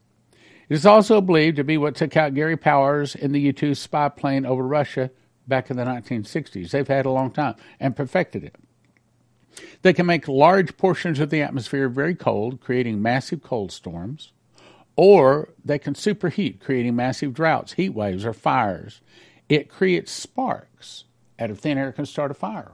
It 0.68 0.74
is 0.74 0.86
also 0.86 1.20
believed 1.20 1.56
to 1.56 1.64
be 1.64 1.78
what 1.78 1.94
took 1.94 2.16
out 2.16 2.34
Gary 2.34 2.56
Powers 2.56 3.14
in 3.14 3.32
the 3.32 3.40
U 3.40 3.52
2 3.52 3.74
spy 3.74 4.08
plane 4.08 4.44
over 4.44 4.66
Russia 4.66 5.10
back 5.52 5.70
in 5.70 5.76
the 5.76 5.84
1960s. 5.84 6.70
They've 6.70 6.88
had 6.88 7.04
a 7.04 7.10
long 7.10 7.30
time 7.30 7.56
and 7.78 7.94
perfected 7.94 8.42
it. 8.42 8.56
They 9.82 9.92
can 9.92 10.06
make 10.06 10.26
large 10.26 10.78
portions 10.78 11.20
of 11.20 11.28
the 11.28 11.42
atmosphere 11.42 11.90
very 11.90 12.14
cold, 12.14 12.62
creating 12.62 13.02
massive 13.02 13.42
cold 13.42 13.70
storms, 13.70 14.32
or 14.96 15.50
they 15.62 15.78
can 15.78 15.92
superheat, 15.92 16.58
creating 16.58 16.96
massive 16.96 17.34
droughts, 17.34 17.74
heat 17.74 17.90
waves, 17.90 18.24
or 18.24 18.32
fires. 18.32 19.02
It 19.50 19.68
creates 19.68 20.10
sparks 20.10 21.04
out 21.38 21.50
of 21.50 21.60
thin 21.60 21.76
air 21.76 21.92
can 21.92 22.06
start 22.06 22.30
a 22.30 22.34
fire. 22.34 22.72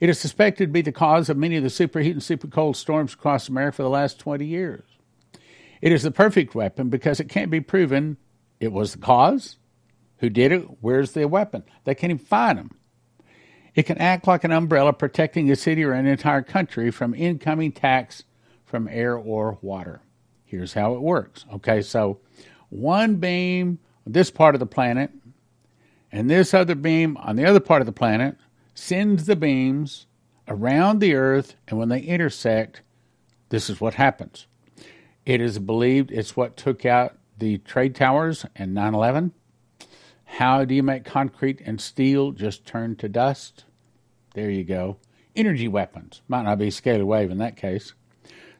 It 0.00 0.10
is 0.10 0.18
suspected 0.18 0.66
to 0.66 0.72
be 0.72 0.82
the 0.82 0.92
cause 0.92 1.30
of 1.30 1.38
many 1.38 1.56
of 1.56 1.62
the 1.62 1.70
superheat 1.70 2.12
and 2.12 2.22
super 2.22 2.48
cold 2.48 2.76
storms 2.76 3.14
across 3.14 3.48
America 3.48 3.76
for 3.76 3.84
the 3.84 3.88
last 3.88 4.18
20 4.18 4.44
years. 4.44 4.84
It 5.80 5.92
is 5.92 6.02
the 6.02 6.10
perfect 6.10 6.54
weapon 6.54 6.90
because 6.90 7.20
it 7.20 7.30
can't 7.30 7.50
be 7.50 7.62
proven 7.62 8.18
it 8.58 8.70
was 8.70 8.92
the 8.92 8.98
cause, 8.98 9.56
who 10.20 10.30
did 10.30 10.52
it? 10.52 10.62
Where's 10.80 11.12
the 11.12 11.26
weapon? 11.26 11.64
They 11.84 11.94
can't 11.94 12.12
even 12.12 12.24
find 12.24 12.58
them. 12.58 12.70
It 13.74 13.84
can 13.84 13.98
act 13.98 14.26
like 14.26 14.44
an 14.44 14.52
umbrella 14.52 14.92
protecting 14.92 15.50
a 15.50 15.56
city 15.56 15.82
or 15.84 15.92
an 15.92 16.06
entire 16.06 16.42
country 16.42 16.90
from 16.90 17.14
incoming 17.14 17.68
attacks 17.68 18.24
from 18.64 18.88
air 18.88 19.16
or 19.16 19.58
water. 19.62 20.00
Here's 20.44 20.74
how 20.74 20.94
it 20.94 21.00
works. 21.00 21.46
Okay, 21.54 21.80
so 21.80 22.20
one 22.68 23.16
beam 23.16 23.78
on 24.06 24.12
this 24.12 24.30
part 24.30 24.54
of 24.54 24.58
the 24.58 24.66
planet 24.66 25.10
and 26.12 26.28
this 26.28 26.52
other 26.52 26.74
beam 26.74 27.16
on 27.18 27.36
the 27.36 27.46
other 27.46 27.60
part 27.60 27.80
of 27.80 27.86
the 27.86 27.92
planet 27.92 28.36
sends 28.74 29.26
the 29.26 29.36
beams 29.36 30.06
around 30.48 30.98
the 30.98 31.14
earth, 31.14 31.54
and 31.68 31.78
when 31.78 31.88
they 31.88 32.00
intersect, 32.00 32.82
this 33.50 33.70
is 33.70 33.80
what 33.80 33.94
happens. 33.94 34.46
It 35.24 35.40
is 35.40 35.58
believed 35.58 36.10
it's 36.10 36.36
what 36.36 36.56
took 36.56 36.84
out 36.84 37.16
the 37.38 37.58
trade 37.58 37.94
towers 37.94 38.44
in 38.56 38.74
9 38.74 38.94
11. 38.94 39.32
How 40.34 40.64
do 40.64 40.74
you 40.74 40.82
make 40.82 41.04
concrete 41.04 41.60
and 41.66 41.80
steel 41.80 42.32
just 42.32 42.64
turn 42.64 42.96
to 42.96 43.08
dust? 43.08 43.64
There 44.34 44.48
you 44.48 44.64
go. 44.64 44.96
Energy 45.36 45.68
weapons. 45.68 46.22
Might 46.28 46.44
not 46.44 46.58
be 46.58 46.68
scalar 46.68 47.04
wave 47.04 47.30
in 47.30 47.38
that 47.38 47.56
case. 47.56 47.92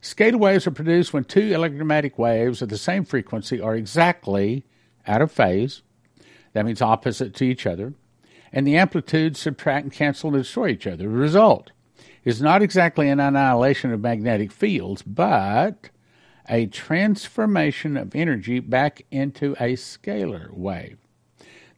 Scalar 0.03 0.39
waves 0.39 0.67
are 0.67 0.73
produced 0.73 1.13
when 1.13 1.25
two 1.25 1.53
electromagnetic 1.55 2.19
waves 2.19 2.61
of 2.61 2.69
the 2.69 2.77
same 2.77 3.05
frequency 3.05 3.61
are 3.61 3.77
exactly 3.77 4.67
out 5.07 5.23
of 5.23 5.33
phase. 5.33 5.83
That 6.53 6.67
means 6.67 6.83
opposite 6.83 7.35
to 7.37 7.45
each 7.45 7.67
other. 7.67 7.95
And 8.53 8.67
the 8.67 8.77
amplitudes 8.77 9.39
subtract 9.39 9.85
and 9.85 9.93
cancel 9.93 10.35
and 10.35 10.43
destroy 10.43 10.69
each 10.69 10.87
other. 10.87 11.05
The 11.05 11.09
result 11.09 11.71
is 12.25 12.43
not 12.43 12.63
exactly 12.63 13.09
an 13.09 13.21
annihilation 13.21 13.93
of 13.93 14.01
magnetic 14.01 14.53
fields, 14.53 15.03
but 15.03 15.89
a 16.49 16.67
transformation 16.67 17.97
of 17.97 18.15
energy 18.15 18.59
back 18.59 19.07
into 19.11 19.53
a 19.53 19.77
scalar 19.77 20.53
wave. 20.53 20.99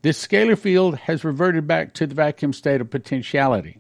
This 0.03 0.27
scalar 0.27 0.59
field 0.59 0.97
has 0.99 1.25
reverted 1.25 1.69
back 1.69 1.95
to 1.95 2.09
the 2.09 2.15
vacuum 2.15 2.53
state 2.53 2.81
of 2.81 2.91
potentiality. 2.91 3.79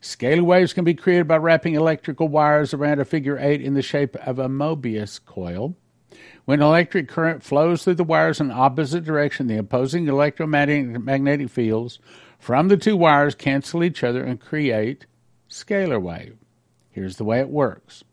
Scalar 0.00 0.42
waves 0.42 0.72
can 0.72 0.84
be 0.84 0.94
created 0.94 1.26
by 1.26 1.36
wrapping 1.36 1.74
electrical 1.74 2.28
wires 2.28 2.72
around 2.72 3.00
a 3.00 3.04
figure 3.04 3.36
eight 3.40 3.60
in 3.60 3.74
the 3.74 3.82
shape 3.82 4.14
of 4.16 4.38
a 4.38 4.48
Mobius 4.48 5.18
coil. 5.24 5.74
When 6.44 6.62
electric 6.62 7.08
current 7.08 7.42
flows 7.42 7.82
through 7.82 7.96
the 7.96 8.04
wires 8.04 8.40
in 8.40 8.52
opposite 8.52 9.02
direction, 9.02 9.48
the 9.48 9.58
opposing 9.58 10.06
electromagnetic 10.06 11.50
fields 11.50 11.98
from 12.38 12.68
the 12.68 12.76
two 12.76 12.96
wires 12.96 13.34
cancel 13.34 13.82
each 13.82 14.04
other 14.04 14.22
and 14.22 14.40
create 14.40 15.06
scalar 15.50 16.00
wave. 16.00 16.36
Here's 16.90 17.16
the 17.16 17.24
way 17.24 17.40
it 17.40 17.50
works. 17.50 18.04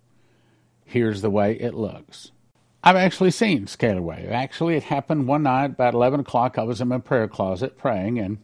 Here's 0.83 1.21
the 1.21 1.29
way 1.29 1.53
it 1.53 1.75
looks. 1.75 2.31
I've 2.87 2.95
actually 2.95 3.31
seen 3.31 3.65
scalar 3.65 3.99
wave. 3.99 4.29
Actually, 4.29 4.75
it 4.75 4.83
happened 4.83 5.27
one 5.27 5.41
night 5.41 5.71
about 5.71 5.95
11 5.95 6.19
o'clock. 6.19 6.59
I 6.59 6.63
was 6.63 6.81
in 6.81 6.87
my 6.87 6.99
prayer 6.99 7.27
closet 7.27 7.79
praying, 7.79 8.19
and 8.19 8.37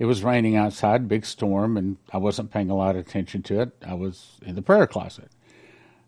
it 0.00 0.06
was 0.06 0.24
raining 0.24 0.56
outside, 0.56 1.06
big 1.06 1.24
storm, 1.24 1.76
and 1.76 1.96
I 2.12 2.16
wasn't 2.16 2.50
paying 2.50 2.70
a 2.70 2.74
lot 2.74 2.96
of 2.96 3.06
attention 3.06 3.44
to 3.44 3.60
it. 3.60 3.70
I 3.86 3.94
was 3.94 4.40
in 4.42 4.56
the 4.56 4.62
prayer 4.62 4.88
closet. 4.88 5.30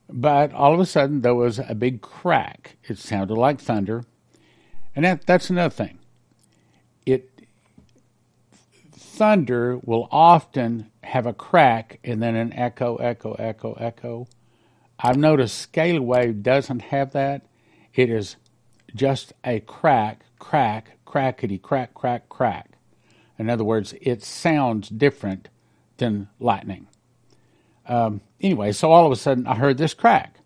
But 0.09 0.53
all 0.53 0.75
of 0.75 0.81
a 0.81 0.87
sudden, 0.87 1.21
there 1.21 1.37
was 1.37 1.61
a 1.61 1.77
big 1.77 2.01
crack. 2.01 2.77
It 2.83 2.99
sounded 2.99 3.35
like 3.35 3.61
thunder. 3.61 4.03
And 4.97 5.05
that, 5.05 5.25
that's 5.25 5.49
another 5.49 5.73
thing. 5.73 6.01
It 7.05 7.31
thunder 8.93 9.79
will 9.85 10.09
often 10.11 10.91
have 11.05 11.27
a 11.27 11.33
crack 11.33 12.01
and 12.03 12.21
then 12.21 12.35
an 12.35 12.53
echo, 12.53 12.97
echo, 12.97 13.35
echo, 13.35 13.75
echo. 13.75 14.27
I've 14.99 15.17
noticed 15.17 15.73
scalar 15.73 16.01
wave 16.01 16.43
doesn't 16.43 16.83
have 16.83 17.13
that. 17.13 17.47
It 17.97 18.11
is 18.11 18.37
just 18.95 19.33
a 19.43 19.61
crack, 19.61 20.27
crack, 20.39 20.99
crackety, 21.07 21.61
crack, 21.61 21.95
crack, 21.95 22.29
crack. 22.29 22.73
In 23.39 23.51
other 23.51 23.65
words, 23.65 23.95
it 24.01 24.23
sounds 24.23 24.91
different 24.91 25.49
than 25.97 26.29
lightning. 26.39 26.87
Um, 27.89 28.21
anyway, 28.41 28.73
so 28.73 28.93
all 28.93 29.07
of 29.07 29.13
a 29.13 29.17
sudden 29.17 29.47
I 29.47 29.55
heard 29.55 29.79
this 29.79 29.95
crack. 29.95 30.41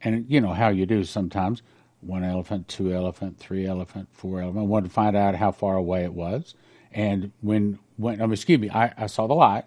And 0.00 0.26
you 0.28 0.40
know 0.40 0.54
how 0.54 0.68
you 0.68 0.86
do 0.86 1.04
sometimes 1.04 1.62
one 2.00 2.24
elephant, 2.24 2.68
two 2.68 2.92
elephant, 2.92 3.38
three 3.38 3.66
elephant, 3.66 4.08
four 4.12 4.40
elephant. 4.40 4.64
I 4.64 4.66
wanted 4.66 4.88
to 4.88 4.94
find 4.94 5.16
out 5.16 5.34
how 5.34 5.50
far 5.52 5.76
away 5.76 6.04
it 6.04 6.14
was. 6.14 6.54
And 6.92 7.32
when, 7.42 7.78
when 7.96 8.20
um, 8.20 8.32
excuse 8.32 8.60
me, 8.60 8.70
I, 8.70 8.94
I 8.96 9.06
saw 9.08 9.26
the 9.26 9.34
light. 9.34 9.64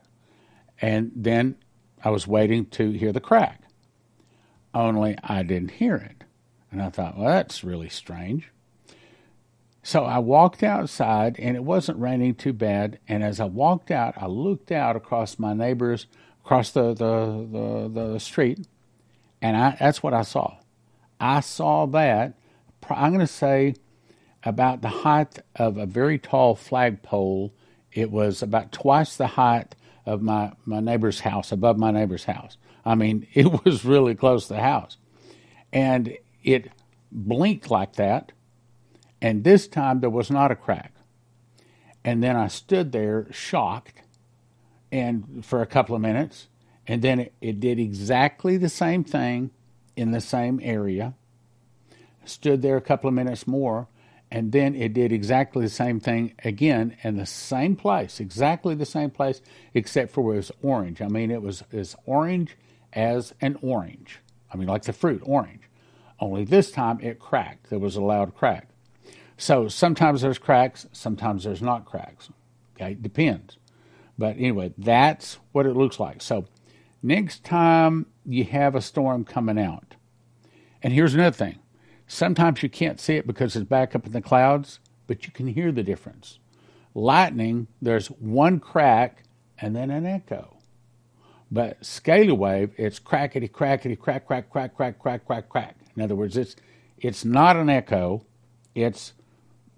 And 0.82 1.12
then 1.16 1.58
I 2.04 2.10
was 2.10 2.26
waiting 2.26 2.66
to 2.68 2.92
hear 2.92 3.12
the 3.12 3.20
crack. 3.20 3.62
Only 4.74 5.18
I 5.22 5.44
didn't 5.44 5.72
hear 5.72 5.96
it. 5.96 6.21
And 6.72 6.82
I 6.82 6.90
thought, 6.90 7.18
well, 7.18 7.30
that's 7.30 7.64
really 7.64 7.90
strange. 7.90 8.50
So 9.84 10.06
I 10.06 10.20
walked 10.20 10.64
outside, 10.64 11.40
and 11.40 11.56
it 11.56 11.64
wasn't 11.64 12.00
raining 12.00 12.36
too 12.36 12.54
bad. 12.54 13.00
And 13.08 13.24
as 13.24 13.40
I 13.40 13.46
walked 13.46 13.92
out, 13.92 14.14
I 14.18 14.28
looked 14.28 14.72
out 14.72 14.96
across 14.96 15.40
my 15.40 15.54
neighbors, 15.54 16.06
across 16.44 16.72
the 16.72 16.94
the 16.94 17.48
the, 17.52 18.12
the 18.14 18.20
street, 18.20 18.68
and 19.42 19.58
I, 19.58 19.76
that's 19.80 20.04
what 20.04 20.14
I 20.14 20.22
saw. 20.22 20.58
I 21.20 21.40
saw 21.40 21.88
that. 21.88 22.38
I'm 22.90 23.12
going 23.12 23.26
to 23.26 23.28
say 23.28 23.76
about 24.44 24.82
the 24.82 24.90
height 24.90 25.40
of 25.56 25.78
a 25.78 25.86
very 25.86 26.18
tall 26.18 26.56
flagpole. 26.56 27.54
It 27.92 28.12
was 28.12 28.42
about 28.42 28.72
twice 28.72 29.16
the 29.16 29.28
height 29.28 29.76
of 30.06 30.22
my, 30.22 30.54
my 30.66 30.80
neighbor's 30.80 31.20
house, 31.20 31.52
above 31.52 31.78
my 31.78 31.92
neighbor's 31.92 32.26
house. 32.26 32.58
I 32.84 32.96
mean, 32.96 33.28
it 33.34 33.64
was 33.66 33.86
really 33.86 34.16
close 34.16 34.48
to 34.48 34.54
the 34.54 34.62
house. 34.62 34.98
And 35.72 36.18
it 36.44 36.72
blinked 37.12 37.70
like 37.70 37.94
that. 37.96 38.32
And 39.22 39.44
this 39.44 39.68
time 39.68 40.00
there 40.00 40.10
was 40.10 40.32
not 40.32 40.52
a 40.52 40.56
crack. 40.56 40.94
And 42.04 42.24
then 42.24 42.36
I 42.36 42.48
stood 42.48 42.92
there 42.92 43.28
shocked 43.32 44.02
and 44.92 45.46
for 45.46 45.62
a 45.62 45.68
couple 45.68 45.96
of 45.96 46.02
minutes. 46.02 46.48
And 46.88 47.02
then 47.02 47.20
it, 47.20 47.34
it 47.42 47.60
did 47.60 47.80
exactly 47.80 48.58
the 48.58 48.70
same 48.70 49.04
thing 49.04 49.52
in 49.96 50.12
the 50.12 50.22
same 50.22 50.60
area. 50.64 51.14
Stood 52.26 52.62
there 52.62 52.78
a 52.78 52.82
couple 52.82 53.08
of 53.08 53.14
minutes 53.14 53.46
more 53.46 53.88
and 54.32 54.54
then 54.54 54.76
it 54.76 54.94
did 54.94 55.12
exactly 55.12 55.64
the 55.64 55.70
same 55.70 56.00
thing 56.00 56.34
again 56.44 56.96
in 57.04 57.18
the 57.18 57.26
same 57.26 57.76
place, 57.76 58.22
exactly 58.22 58.74
the 58.74 58.86
same 58.86 59.10
place, 59.10 59.42
except 59.74 60.12
for 60.12 60.34
it 60.34 60.38
was 60.38 60.52
orange. 60.64 61.02
I 61.02 61.10
mean, 61.10 61.32
it 61.32 61.42
was 61.42 61.64
as 61.74 61.98
orange 62.06 62.56
as 62.94 63.34
an 63.42 63.60
orange. 63.62 64.20
I 64.52 64.56
mean, 64.56 64.70
like 64.70 64.84
the 64.84 64.94
fruit, 64.94 65.22
orange. 65.26 65.64
Only 66.22 66.46
this 66.46 66.72
time 66.72 67.00
it 67.02 67.20
cracked. 67.20 67.70
There 67.70 67.80
was 67.80 67.98
a 67.98 68.02
loud 68.02 68.36
crack. 68.36 68.70
So 69.38 69.68
sometimes 69.68 70.22
there's 70.22 70.38
cracks, 70.38 70.88
sometimes 70.94 71.44
there's 71.44 71.62
not 71.62 71.86
cracks. 71.86 72.30
Okay, 72.76 72.94
depends. 72.94 73.58
But 74.18 74.38
anyway, 74.38 74.74
that's 74.78 75.40
what 75.52 75.66
it 75.66 75.76
looks 75.76 76.00
like. 76.00 76.22
So 76.22 76.46
next 77.02 77.44
time 77.44 78.06
you 78.26 78.44
have 78.46 78.76
a 78.76 78.82
storm 78.82 79.26
coming 79.26 79.60
out, 79.60 79.96
and 80.84 80.94
here's 80.94 81.16
another 81.16 81.36
thing 81.36 81.58
Sometimes 82.12 82.62
you 82.62 82.68
can't 82.70 83.00
see 83.00 83.16
it 83.16 83.26
because 83.26 83.56
it's 83.56 83.66
back 83.66 83.96
up 83.96 84.06
in 84.06 84.12
the 84.12 84.22
clouds, 84.22 84.80
but 85.08 85.26
you 85.26 85.32
can 85.32 85.48
hear 85.48 85.72
the 85.72 85.82
difference. 85.82 86.40
Lightning, 86.94 87.68
there's 87.82 88.08
one 88.08 88.60
crack 88.60 89.24
and 89.58 89.74
then 89.74 89.90
an 89.90 90.06
echo. 90.06 90.58
But 91.50 91.80
scalar 91.84 92.38
wave, 92.38 92.74
it's 92.78 93.00
crackety, 93.00 93.50
crackety, 93.50 93.98
crack, 93.98 94.28
crack, 94.28 94.50
crack, 94.50 94.76
crack, 94.76 95.00
crack, 95.00 95.26
crack, 95.26 95.48
crack. 95.48 95.78
In 95.96 96.02
other 96.02 96.16
words, 96.16 96.38
it's 96.38 96.56
it's 96.98 97.26
not 97.26 97.56
an 97.56 97.70
echo, 97.70 98.26
it's 98.76 99.14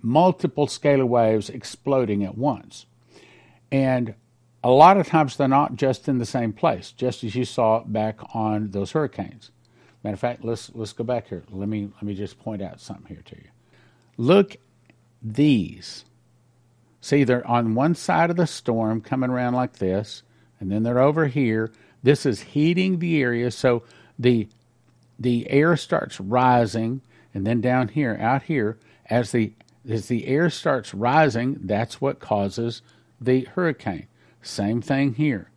multiple 0.02 0.67
scalar 0.67 1.08
waves 1.08 1.49
exploding 1.49 2.23
at 2.23 2.38
once. 2.38 2.86
And 3.71 4.15
a 4.63 4.69
lot 4.69 4.97
of 4.97 5.08
times 5.08 5.36
they're 5.36 5.47
not 5.47 5.76
just 5.76 6.08
in 6.08 6.19
the 6.19 6.26
same 6.26 6.54
place, 6.54 6.91
just 6.91 7.23
as 7.23 7.36
you 7.36 7.45
saw 7.45 7.84
back 7.84 8.19
on 8.36 8.71
those 8.71 8.91
hurricanes. 8.91 9.52
Matter 10.04 10.13
of 10.13 10.19
fact, 10.19 10.43
let's 10.43 10.71
let's 10.76 10.93
go 10.93 11.04
back 11.04 11.30
here. 11.30 11.43
Let 11.49 11.69
me 11.69 11.89
let 11.95 12.04
me 12.04 12.13
just 12.13 12.39
point 12.39 12.62
out 12.62 12.82
something 12.82 13.08
here 13.08 13.23
to 13.26 13.36
you. 13.36 13.49
Look 14.17 14.58
these. 15.21 16.06
See, 16.99 17.23
they're 17.23 17.45
on 17.47 17.76
one 17.76 17.95
side 17.95 18.30
of 18.30 18.36
the 18.36 18.47
storm 18.47 19.02
coming 19.02 19.30
around 19.30 19.54
like 19.54 19.78
this, 19.78 20.23
and 20.60 20.71
then 20.71 20.84
they're 20.84 20.99
over 20.99 21.28
here. 21.28 21.71
This 22.02 22.26
is 22.26 22.41
heating 22.41 22.99
the 22.99 23.21
area, 23.21 23.49
so 23.52 23.84
the 24.19 24.47
the 25.24 25.50
air 25.50 25.76
starts 25.76 26.20
rising, 26.20 27.02
and 27.34 27.48
then 27.48 27.62
down 27.62 27.90
here, 27.90 28.18
out 28.20 28.44
here, 28.44 28.78
as 29.10 29.32
the 29.32 29.54
as 29.90 30.08
the 30.08 30.28
air 30.28 30.50
starts 30.50 30.94
rising, 30.94 31.58
that's 31.62 32.00
what 32.00 32.20
causes 32.20 32.82
the 33.20 33.42
hurricane. 33.56 34.08
Same 34.42 34.82
thing 34.82 35.16
here 35.16 35.50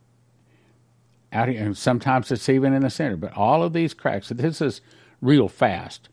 out 1.37 1.49
here, 1.49 1.63
and 1.63 1.77
sometimes 1.77 2.33
it's 2.33 2.49
even 2.49 2.73
in 2.73 2.83
the 2.83 2.91
center. 2.91 3.17
But 3.17 3.37
all 3.37 3.63
of 3.63 3.73
these 3.73 3.95
cracks, 3.95 4.29
this 4.31 4.61
is 4.61 4.81
real 5.21 5.49
fast. 5.49 6.09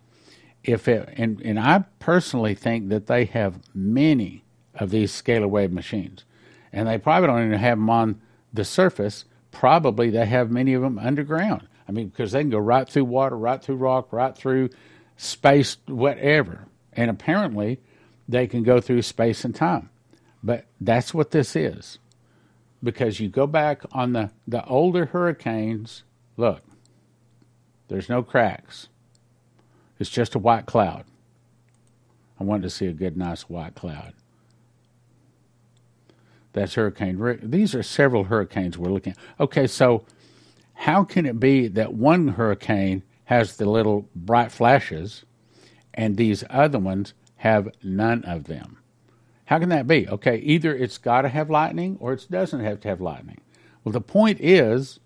If 0.63 0.87
it, 0.87 1.09
and 1.17 1.41
and 1.41 1.59
I 1.59 1.85
personally 1.99 2.55
think 2.55 2.89
that 2.89 3.07
they 3.07 3.25
have 3.25 3.59
many 3.73 4.43
of 4.75 4.89
these 4.91 5.11
scalar 5.11 5.49
wave 5.49 5.71
machines, 5.71 6.23
and 6.71 6.87
they 6.87 6.97
probably 6.97 7.27
don't 7.27 7.45
even 7.47 7.59
have 7.59 7.77
them 7.77 7.89
on 7.89 8.21
the 8.53 8.65
surface. 8.65 9.25
Probably 9.51 10.09
they 10.09 10.25
have 10.25 10.51
many 10.51 10.73
of 10.73 10.81
them 10.81 10.97
underground. 10.97 11.67
I 11.87 11.91
mean, 11.91 12.07
because 12.07 12.31
they 12.31 12.41
can 12.41 12.49
go 12.49 12.59
right 12.59 12.87
through 12.87 13.05
water, 13.05 13.37
right 13.37 13.61
through 13.61 13.75
rock, 13.75 14.13
right 14.13 14.35
through 14.35 14.69
space, 15.17 15.77
whatever. 15.87 16.67
And 16.93 17.09
apparently, 17.09 17.79
they 18.27 18.47
can 18.47 18.63
go 18.63 18.79
through 18.79 19.01
space 19.01 19.43
and 19.43 19.55
time. 19.55 19.89
But 20.43 20.65
that's 20.79 21.13
what 21.13 21.31
this 21.31 21.55
is 21.55 21.99
because 22.83 23.19
you 23.19 23.29
go 23.29 23.47
back 23.47 23.83
on 23.93 24.13
the, 24.13 24.29
the 24.47 24.63
older 24.65 25.05
hurricanes, 25.05 26.03
look, 26.35 26.61
there's 27.87 28.09
no 28.09 28.21
cracks. 28.21 28.89
It's 29.99 30.09
just 30.09 30.35
a 30.35 30.39
white 30.39 30.65
cloud. 30.65 31.05
I 32.39 32.43
wanted 32.43 32.63
to 32.63 32.69
see 32.69 32.87
a 32.87 32.93
good, 32.93 33.15
nice 33.15 33.43
white 33.43 33.75
cloud. 33.75 34.13
That's 36.51 36.75
Hurricane 36.75 37.17
Rick. 37.17 37.39
These 37.41 37.73
are 37.73 37.81
several 37.81 38.25
hurricanes 38.25 38.77
we're 38.77 38.91
looking 38.91 39.13
at. 39.13 39.19
Okay, 39.39 39.65
so 39.65 40.05
how 40.73 41.03
can 41.03 41.25
it 41.25 41.39
be 41.39 41.67
that 41.69 41.93
one 41.93 42.29
hurricane 42.29 43.03
has 43.25 43.57
the 43.57 43.69
little 43.69 44.09
bright 44.15 44.51
flashes 44.51 45.23
and 45.93 46.17
these 46.17 46.43
other 46.49 46.79
ones 46.79 47.13
have 47.37 47.69
none 47.83 48.23
of 48.25 48.45
them? 48.45 48.77
How 49.45 49.59
can 49.59 49.69
that 49.69 49.87
be? 49.87 50.07
Okay, 50.07 50.37
either 50.37 50.75
it's 50.75 50.97
got 50.97 51.21
to 51.21 51.29
have 51.29 51.49
lightning 51.49 51.97
or 51.99 52.13
it 52.13 52.25
doesn't 52.29 52.61
have 52.61 52.79
to 52.81 52.87
have 52.87 53.01
lightning. 53.01 53.39
Well, 53.83 53.93
the 53.93 54.01
point 54.01 54.39
is 54.41 54.99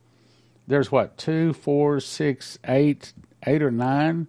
there's 0.68 0.92
what, 0.92 1.18
two, 1.18 1.54
four, 1.54 2.00
six, 2.00 2.60
eight, 2.66 3.14
eight 3.46 3.62
or 3.62 3.72
nine? 3.72 4.28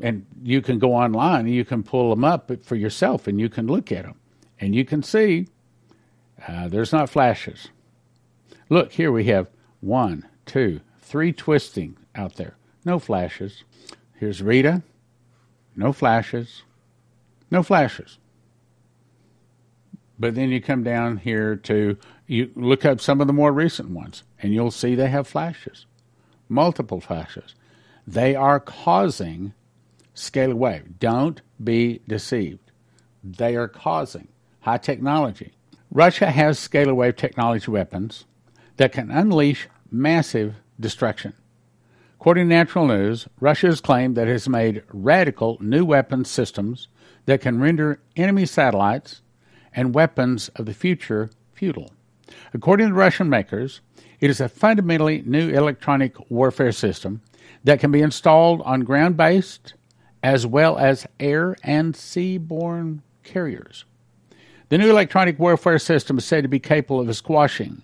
And 0.00 0.26
you 0.42 0.60
can 0.60 0.78
go 0.78 0.94
online 0.94 1.40
and 1.46 1.54
you 1.54 1.64
can 1.64 1.82
pull 1.82 2.10
them 2.10 2.24
up 2.24 2.50
for 2.64 2.74
yourself 2.74 3.26
and 3.26 3.40
you 3.40 3.48
can 3.48 3.66
look 3.66 3.92
at 3.92 4.04
them. 4.04 4.16
And 4.60 4.74
you 4.74 4.84
can 4.84 5.02
see 5.02 5.48
uh, 6.46 6.68
there's 6.68 6.92
not 6.92 7.10
flashes. 7.10 7.68
Look, 8.68 8.92
here 8.92 9.12
we 9.12 9.24
have 9.24 9.48
one, 9.84 10.26
two, 10.46 10.80
three 11.00 11.32
twisting 11.32 11.96
out 12.14 12.36
there. 12.36 12.56
No 12.84 12.98
flashes. 12.98 13.64
Here's 14.14 14.42
Rita. 14.42 14.82
No 15.76 15.92
flashes. 15.92 16.62
No 17.50 17.62
flashes. 17.62 18.18
But 20.18 20.34
then 20.34 20.50
you 20.50 20.60
come 20.60 20.84
down 20.84 21.18
here 21.18 21.56
to 21.56 21.98
you 22.26 22.50
look 22.54 22.84
up 22.84 23.00
some 23.00 23.20
of 23.20 23.26
the 23.26 23.32
more 23.32 23.52
recent 23.52 23.90
ones, 23.90 24.22
and 24.40 24.54
you'll 24.54 24.70
see 24.70 24.94
they 24.94 25.08
have 25.08 25.26
flashes, 25.26 25.86
multiple 26.48 27.00
flashes. 27.00 27.54
They 28.06 28.34
are 28.34 28.60
causing 28.60 29.52
scalar 30.14 30.54
wave. 30.54 30.98
Don't 30.98 31.42
be 31.62 32.00
deceived. 32.06 32.70
They 33.22 33.56
are 33.56 33.68
causing 33.68 34.28
high 34.60 34.78
technology. 34.78 35.52
Russia 35.90 36.30
has 36.30 36.58
scalar 36.58 36.94
wave 36.94 37.16
technology 37.16 37.70
weapons 37.70 38.24
that 38.76 38.92
can 38.92 39.10
unleash 39.10 39.68
massive 39.94 40.56
destruction. 40.78 41.32
According 42.20 42.48
to 42.48 42.54
Natural 42.54 42.86
News, 42.86 43.28
Russia 43.40 43.68
has 43.68 43.80
claimed 43.80 44.16
that 44.16 44.28
it 44.28 44.32
has 44.32 44.48
made 44.48 44.82
radical 44.92 45.56
new 45.60 45.84
weapons 45.84 46.30
systems 46.30 46.88
that 47.26 47.40
can 47.40 47.60
render 47.60 48.00
enemy 48.16 48.46
satellites 48.46 49.22
and 49.72 49.94
weapons 49.94 50.48
of 50.56 50.66
the 50.66 50.74
future 50.74 51.30
futile. 51.52 51.90
According 52.52 52.88
to 52.88 52.94
Russian 52.94 53.28
makers, 53.28 53.80
it 54.20 54.30
is 54.30 54.40
a 54.40 54.48
fundamentally 54.48 55.22
new 55.26 55.50
electronic 55.50 56.30
warfare 56.30 56.72
system 56.72 57.20
that 57.62 57.80
can 57.80 57.90
be 57.90 58.00
installed 58.00 58.62
on 58.62 58.80
ground 58.80 59.16
based 59.16 59.74
as 60.22 60.46
well 60.46 60.78
as 60.78 61.06
air 61.20 61.56
and 61.62 61.94
seaborne 61.94 63.00
carriers. 63.22 63.84
The 64.70 64.78
new 64.78 64.90
electronic 64.90 65.38
warfare 65.38 65.78
system 65.78 66.18
is 66.18 66.24
said 66.24 66.42
to 66.42 66.48
be 66.48 66.58
capable 66.58 67.00
of 67.00 67.14
squashing 67.14 67.82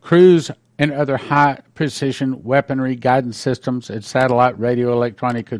cruise 0.00 0.50
and 0.80 0.92
other 0.92 1.18
high 1.18 1.60
precision 1.74 2.42
weaponry 2.42 2.96
guidance 2.96 3.36
systems 3.36 3.90
and 3.90 4.02
satellite 4.02 4.58
radio 4.58 4.90
electronic 4.92 5.52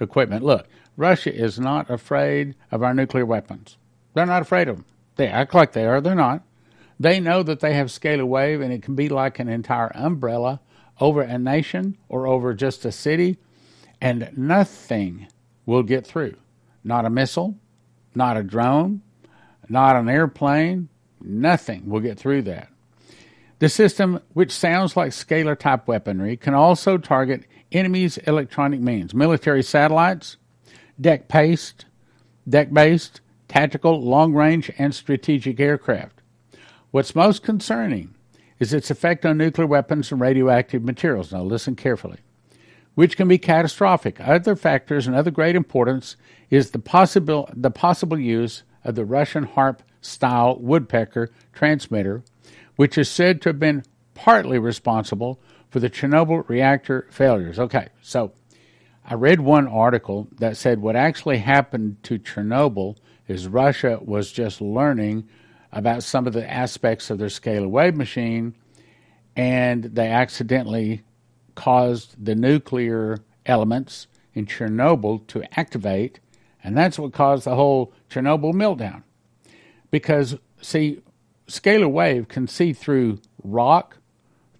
equipment. 0.00 0.42
Look, 0.42 0.66
Russia 0.96 1.32
is 1.32 1.60
not 1.60 1.90
afraid 1.90 2.54
of 2.72 2.82
our 2.82 2.94
nuclear 2.94 3.26
weapons. 3.26 3.76
They're 4.14 4.24
not 4.24 4.40
afraid 4.40 4.68
of 4.68 4.76
them. 4.76 4.86
They 5.16 5.28
act 5.28 5.52
like 5.52 5.72
they 5.72 5.84
are, 5.84 6.00
they're 6.00 6.14
not. 6.14 6.44
They 6.98 7.20
know 7.20 7.42
that 7.42 7.60
they 7.60 7.74
have 7.74 7.88
scalar 7.88 8.26
wave 8.26 8.62
and 8.62 8.72
it 8.72 8.82
can 8.82 8.94
be 8.94 9.10
like 9.10 9.38
an 9.38 9.50
entire 9.50 9.92
umbrella 9.94 10.62
over 10.98 11.20
a 11.20 11.36
nation 11.36 11.98
or 12.08 12.26
over 12.26 12.54
just 12.54 12.86
a 12.86 12.92
city, 12.92 13.36
and 14.00 14.30
nothing 14.34 15.26
will 15.66 15.82
get 15.82 16.06
through. 16.06 16.36
Not 16.82 17.04
a 17.04 17.10
missile, 17.10 17.54
not 18.14 18.38
a 18.38 18.42
drone, 18.42 19.02
not 19.68 19.96
an 19.96 20.08
airplane, 20.08 20.88
nothing 21.20 21.86
will 21.86 22.00
get 22.00 22.18
through 22.18 22.42
that. 22.42 22.70
The 23.64 23.70
system, 23.70 24.20
which 24.34 24.52
sounds 24.52 24.94
like 24.94 25.12
scalar 25.12 25.58
type 25.58 25.88
weaponry, 25.88 26.36
can 26.36 26.52
also 26.52 26.98
target 26.98 27.46
enemies' 27.72 28.18
electronic 28.18 28.78
means, 28.78 29.14
military 29.14 29.62
satellites, 29.62 30.36
deck 31.00 31.28
based, 31.28 31.86
deck 32.46 32.74
based, 32.74 33.22
tactical, 33.48 34.02
long 34.02 34.34
range, 34.34 34.70
and 34.76 34.94
strategic 34.94 35.58
aircraft. 35.60 36.20
What's 36.90 37.14
most 37.14 37.42
concerning 37.42 38.14
is 38.58 38.74
its 38.74 38.90
effect 38.90 39.24
on 39.24 39.38
nuclear 39.38 39.66
weapons 39.66 40.12
and 40.12 40.20
radioactive 40.20 40.82
materials. 40.84 41.32
Now, 41.32 41.42
listen 41.42 41.74
carefully, 41.74 42.18
which 42.94 43.16
can 43.16 43.28
be 43.28 43.38
catastrophic. 43.38 44.20
Other 44.20 44.56
factors 44.56 45.06
and 45.06 45.16
other 45.16 45.30
great 45.30 45.56
importance 45.56 46.16
is 46.50 46.72
the 46.72 46.78
possible, 46.78 47.48
the 47.54 47.70
possible 47.70 48.18
use 48.18 48.62
of 48.84 48.94
the 48.94 49.06
Russian 49.06 49.46
HAARP 49.46 49.78
style 50.02 50.58
woodpecker 50.60 51.30
transmitter, 51.54 52.24
which 52.76 52.98
is 52.98 53.10
said 53.10 53.40
to 53.42 53.50
have 53.50 53.58
been 53.58 53.84
partly 54.14 54.58
responsible 54.58 55.40
for 55.70 55.80
the 55.80 55.90
Chernobyl 55.90 56.48
reactor 56.48 57.06
failures. 57.10 57.58
Okay, 57.58 57.88
so 58.00 58.32
I 59.04 59.14
read 59.14 59.40
one 59.40 59.66
article 59.66 60.28
that 60.38 60.56
said 60.56 60.80
what 60.80 60.96
actually 60.96 61.38
happened 61.38 62.02
to 62.04 62.18
Chernobyl 62.18 62.96
is 63.28 63.48
Russia 63.48 63.98
was 64.02 64.32
just 64.32 64.60
learning 64.60 65.28
about 65.72 66.02
some 66.02 66.26
of 66.26 66.32
the 66.32 66.48
aspects 66.48 67.10
of 67.10 67.18
their 67.18 67.28
scalar 67.28 67.68
wave 67.68 67.96
machine, 67.96 68.54
and 69.34 69.84
they 69.84 70.08
accidentally 70.08 71.02
caused 71.54 72.24
the 72.24 72.34
nuclear 72.34 73.18
elements 73.46 74.06
in 74.32 74.46
Chernobyl 74.46 75.26
to 75.28 75.42
activate, 75.58 76.20
and 76.62 76.76
that's 76.76 76.98
what 76.98 77.12
caused 77.12 77.44
the 77.44 77.56
whole 77.56 77.92
Chernobyl 78.08 78.52
meltdown. 78.52 79.02
Because, 79.90 80.36
see, 80.60 81.00
scalar 81.48 81.90
wave 81.90 82.28
can 82.28 82.46
see 82.46 82.72
through 82.72 83.20
rock, 83.42 83.98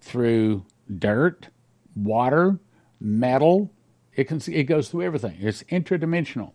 through 0.01 0.65
dirt, 0.97 1.49
water, 1.95 2.59
metal. 2.99 3.71
It 4.15 4.25
can 4.25 4.39
see, 4.39 4.55
it 4.55 4.63
goes 4.63 4.89
through 4.89 5.03
everything. 5.03 5.37
It's 5.39 5.63
interdimensional. 5.63 6.51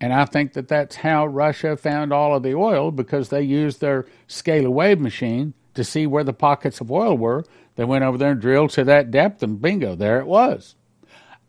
And 0.00 0.12
I 0.12 0.24
think 0.26 0.52
that 0.52 0.68
that's 0.68 0.96
how 0.96 1.26
Russia 1.26 1.76
found 1.76 2.12
all 2.12 2.36
of 2.36 2.42
the 2.42 2.54
oil 2.54 2.90
because 2.90 3.28
they 3.28 3.42
used 3.42 3.80
their 3.80 4.06
scalar 4.28 4.70
wave 4.70 5.00
machine 5.00 5.54
to 5.74 5.82
see 5.82 6.06
where 6.06 6.24
the 6.24 6.32
pockets 6.32 6.80
of 6.80 6.90
oil 6.90 7.16
were. 7.16 7.44
They 7.74 7.84
went 7.84 8.04
over 8.04 8.16
there 8.16 8.32
and 8.32 8.40
drilled 8.40 8.70
to 8.70 8.84
that 8.84 9.10
depth, 9.10 9.42
and 9.42 9.60
bingo, 9.60 9.96
there 9.96 10.20
it 10.20 10.26
was. 10.26 10.76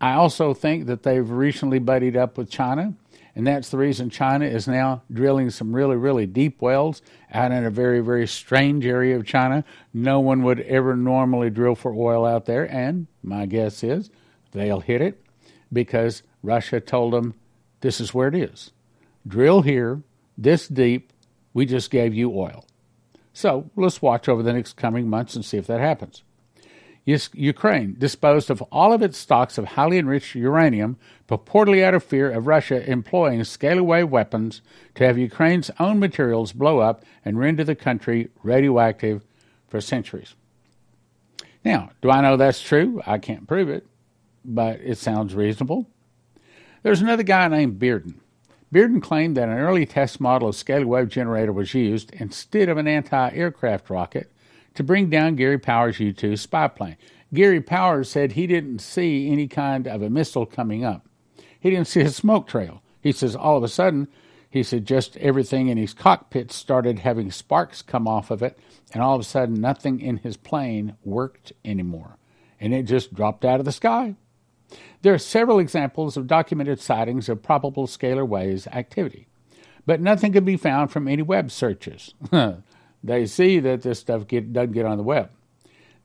I 0.02 0.14
also 0.14 0.54
think 0.54 0.86
that 0.86 1.04
they've 1.04 1.30
recently 1.30 1.80
buddied 1.80 2.16
up 2.16 2.38
with 2.38 2.50
China, 2.50 2.94
and 3.40 3.48
that's 3.48 3.70
the 3.70 3.78
reason 3.78 4.10
China 4.10 4.44
is 4.44 4.68
now 4.68 5.02
drilling 5.10 5.50
some 5.50 5.74
really, 5.74 5.96
really 5.96 6.26
deep 6.26 6.62
wells 6.62 7.02
out 7.32 7.54
in 7.54 7.64
a 7.64 7.70
very, 7.70 8.02
very 8.02 8.28
strange 8.28 8.86
area 8.86 9.16
of 9.16 9.26
China. 9.26 9.64
No 9.94 10.20
one 10.20 10.44
would 10.44 10.60
ever 10.60 10.94
normally 10.94 11.50
drill 11.50 11.76
for 11.76 11.94
oil 11.94 12.26
out 12.26 12.48
there, 12.48 12.70
and 12.70 13.08
my 13.24 13.46
guess 13.46 13.82
is 13.82 14.10
they'll 14.52 14.82
hit 14.82 15.02
it 15.02 15.24
because 15.72 16.22
Russia 16.44 16.82
told 16.82 17.14
them 17.14 17.34
this 17.80 18.02
is 18.02 18.14
where 18.14 18.28
it 18.28 18.36
is. 18.36 18.72
Drill 19.26 19.62
here, 19.62 20.02
this 20.38 20.68
deep, 20.68 21.14
we 21.54 21.66
just 21.66 21.92
gave 21.92 22.14
you 22.14 22.38
oil. 22.38 22.66
So 23.32 23.72
let's 23.78 24.02
watch 24.02 24.28
over 24.28 24.44
the 24.44 24.52
next 24.52 24.76
coming 24.76 25.10
months 25.10 25.38
and 25.38 25.46
see 25.46 25.56
if 25.56 25.68
that 25.68 25.80
happens. 25.80 26.24
Ukraine 27.06 27.96
disposed 27.98 28.50
of 28.50 28.62
all 28.72 28.94
of 28.94 29.02
its 29.02 29.18
stocks 29.18 29.58
of 29.58 29.66
highly 29.66 29.98
enriched 29.98 30.36
uranium, 30.36 30.98
purportedly 31.28 31.84
out 31.84 31.94
of 31.94 32.04
fear 32.04 32.32
of 32.32 32.48
Russia 32.48 32.88
employing 32.90 33.40
scalar 33.42 33.82
wave 33.82 34.10
weapons 34.10 34.62
to 34.96 35.06
have 35.06 35.18
Ukraine's 35.18 35.72
own 35.80 36.00
materials 36.00 36.52
blow 36.52 36.80
up 36.80 37.04
and 37.26 37.40
render 37.40 37.64
the 37.64 37.76
country 37.76 38.30
radioactive 38.44 39.26
for 39.68 39.82
centuries. 39.82 40.36
Now, 41.66 41.92
do 42.02 42.10
I 42.10 42.22
know 42.22 42.38
that's 42.38 42.62
true? 42.62 43.02
I 43.06 43.18
can't 43.18 43.48
prove 43.48 43.70
it, 43.70 43.86
but 44.46 44.80
it 44.82 44.98
sounds 44.98 45.36
reasonable. 45.36 45.88
There's 46.84 47.02
another 47.02 47.24
guy 47.24 47.48
named 47.48 47.80
Bearden. 47.80 48.16
Bearden 48.74 49.02
claimed 49.02 49.36
that 49.36 49.50
an 49.50 49.58
early 49.58 49.86
test 49.86 50.22
model 50.22 50.50
of 50.50 50.56
scalar 50.56 50.86
wave 50.86 51.10
generator 51.10 51.52
was 51.52 51.74
used 51.74 52.12
instead 52.14 52.70
of 52.70 52.78
an 52.78 52.88
anti 52.88 53.32
aircraft 53.32 53.90
rocket 53.90 54.32
to 54.80 54.84
bring 54.86 55.10
down 55.10 55.36
Gary 55.36 55.60
Powers' 55.60 56.00
U 56.00 56.14
2 56.14 56.38
spy 56.38 56.70
plane. 56.70 56.96
Gary 57.34 57.60
Powers 57.60 58.10
said 58.10 58.32
he 58.32 58.48
didn't 58.48 58.80
see 58.80 59.30
any 59.30 59.46
kind 59.46 59.86
of 59.86 60.02
a 60.02 60.10
missile 60.10 60.46
coming 60.46 60.86
up. 60.86 61.06
He 61.60 61.70
didn't 61.70 61.90
see 61.90 62.00
a 62.00 62.10
smoke 62.10 62.48
trail. 62.48 62.82
He 63.02 63.12
says 63.12 63.36
all 63.36 63.58
of 63.58 63.64
a 63.64 63.68
sudden, 63.68 64.08
he 64.50 64.64
said 64.64 64.86
just 64.86 65.18
everything 65.18 65.68
in 65.68 65.78
his 65.78 65.94
cockpit 65.94 66.54
started 66.54 67.00
having 67.00 67.30
sparks 67.30 67.82
come 67.82 68.08
off 68.08 68.32
of 68.32 68.42
it, 68.42 68.58
and 68.94 69.04
all 69.04 69.16
of 69.16 69.20
a 69.20 69.26
sudden, 69.26 69.60
nothing 69.60 70.00
in 70.00 70.16
his 70.16 70.38
plane 70.38 70.96
worked 71.04 71.52
anymore. 71.66 72.16
And 72.58 72.74
it 72.74 72.84
just 72.84 73.14
dropped 73.14 73.44
out 73.44 73.60
of 73.60 73.66
the 73.66 73.74
sky. 73.74 74.16
There 75.02 75.14
are 75.14 75.20
several 75.20 75.60
examples 75.60 76.16
of 76.16 76.26
documented 76.26 76.80
sightings 76.80 77.28
of 77.28 77.44
probable 77.44 77.86
scalar 77.86 78.26
waves 78.26 78.66
activity, 78.68 79.28
but 79.86 80.00
nothing 80.00 80.32
can 80.32 80.46
be 80.46 80.56
found 80.56 80.90
from 80.90 81.10
any 81.10 81.22
web 81.22 81.52
searches. 81.52 82.14
they 83.04 83.26
see 83.26 83.60
that 83.60 83.82
this 83.82 84.00
stuff 84.00 84.28
get, 84.28 84.54
doesn't 84.54 84.74
get 84.74 84.86
on 84.86 84.98
the 84.98 85.04
web. 85.04 85.30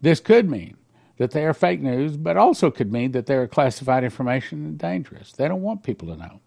This 0.01 0.21
could 0.21 0.51
mean 0.51 0.77
that 1.17 1.31
they 1.31 1.45
are 1.45 1.55
fake 1.55 1.81
news, 1.81 2.17
but 2.17 2.37
also 2.37 2.71
could 2.71 2.93
mean 2.93 3.13
that 3.13 3.27
they 3.27 3.37
are 3.37 3.47
classified 3.47 4.05
information 4.05 4.65
and 4.65 4.79
dangerous. 4.79 5.33
They 5.33 5.49
don't 5.49 5.63
want 5.63 5.83
people 5.83 6.09
to 6.09 6.17
know. 6.17 6.41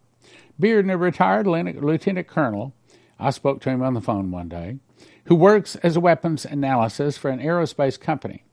Bearden, 0.60 0.92
a 0.92 0.98
retired 0.98 1.48
lieutenant 1.48 2.28
colonel, 2.28 2.74
I 3.20 3.30
spoke 3.30 3.62
to 3.62 3.70
him 3.70 3.82
on 3.82 3.94
the 3.94 4.02
phone 4.02 4.32
one 4.32 4.50
day, 4.50 4.78
who 5.26 5.36
works 5.36 5.76
as 5.78 5.96
a 5.96 6.00
weapons 6.00 6.46
analysis 6.46 7.18
for 7.18 7.30
an 7.30 7.40
aerospace 7.40 8.00
company 8.00 8.44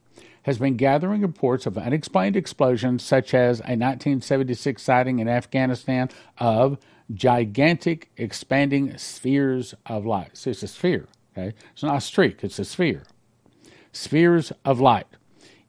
has 0.44 0.58
been 0.58 0.76
gathering 0.76 1.22
reports 1.22 1.66
of 1.66 1.76
unexplained 1.76 2.36
explosions, 2.36 3.02
such 3.02 3.34
as 3.34 3.60
a 3.60 3.76
1976 3.76 4.82
sighting 4.82 5.18
in 5.18 5.28
Afghanistan 5.28 6.08
of 6.38 6.78
gigantic 7.12 8.10
expanding 8.16 8.96
spheres 8.98 9.74
of 9.86 10.06
light. 10.06 10.36
So 10.36 10.50
it's 10.50 10.62
a 10.62 10.68
sphere, 10.68 11.08
okay? 11.36 11.54
It's 11.72 11.82
not 11.82 11.98
a 11.98 12.00
streak, 12.00 12.42
it's 12.42 12.58
a 12.58 12.64
sphere. 12.64 13.04
Spheres 13.92 14.52
of 14.64 14.80
light 14.80 15.06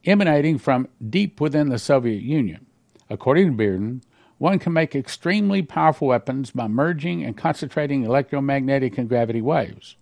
emanating 0.05 0.57
from 0.57 0.87
deep 1.09 1.41
within 1.41 1.69
the 1.69 1.79
Soviet 1.79 2.21
Union. 2.21 2.67
According 3.09 3.57
to 3.57 3.63
Bearden, 3.63 4.01
one 4.37 4.59
can 4.59 4.73
make 4.73 4.95
extremely 4.95 5.61
powerful 5.61 6.09
weapons 6.09 6.51
by 6.51 6.67
merging 6.67 7.23
and 7.23 7.35
concentrating 7.35 8.03
electromagnetic 8.03 8.97
and 8.97 9.09
gravity 9.09 9.41
waves. 9.41 9.95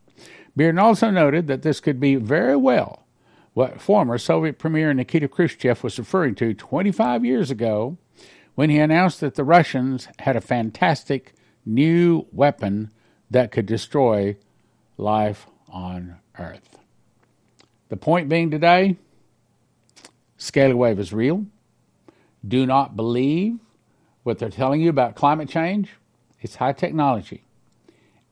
Bearden 0.58 0.82
also 0.82 1.10
noted 1.10 1.47
that 1.47 1.62
this 1.62 1.80
could 1.80 1.99
be 1.99 2.15
very 2.15 2.56
well 2.56 3.04
what 3.54 3.80
former 3.80 4.17
Soviet 4.17 4.58
Premier 4.58 4.93
Nikita 4.93 5.28
Khrushchev 5.28 5.84
was 5.84 5.99
referring 5.99 6.36
to 6.36 6.54
25 6.54 7.23
years 7.23 7.52
ago 7.52 7.97
when 8.56 8.69
he 8.69 8.80
announced 8.80 9.21
that 9.21 9.36
the 9.36 9.43
Russians 9.43 10.08
had 10.19 10.36
a 10.36 10.41
fantastic 10.41 11.34
new 11.65 12.26
weapon 12.32 12.91
that 13.30 13.52
could 13.52 13.65
destroy 13.65 14.36
life 14.97 15.47
on 15.73 16.15
Earth. 16.39 16.77
The 17.89 17.97
point 17.97 18.29
being 18.29 18.49
today, 18.49 18.95
scalar 20.39 20.75
wave 20.75 20.99
is 20.99 21.12
real. 21.12 21.45
Do 22.47 22.65
not 22.65 22.95
believe 22.95 23.59
what 24.23 24.39
they're 24.39 24.49
telling 24.49 24.81
you 24.81 24.89
about 24.89 25.15
climate 25.15 25.49
change. 25.49 25.89
It's 26.39 26.55
high 26.55 26.73
technology. 26.73 27.43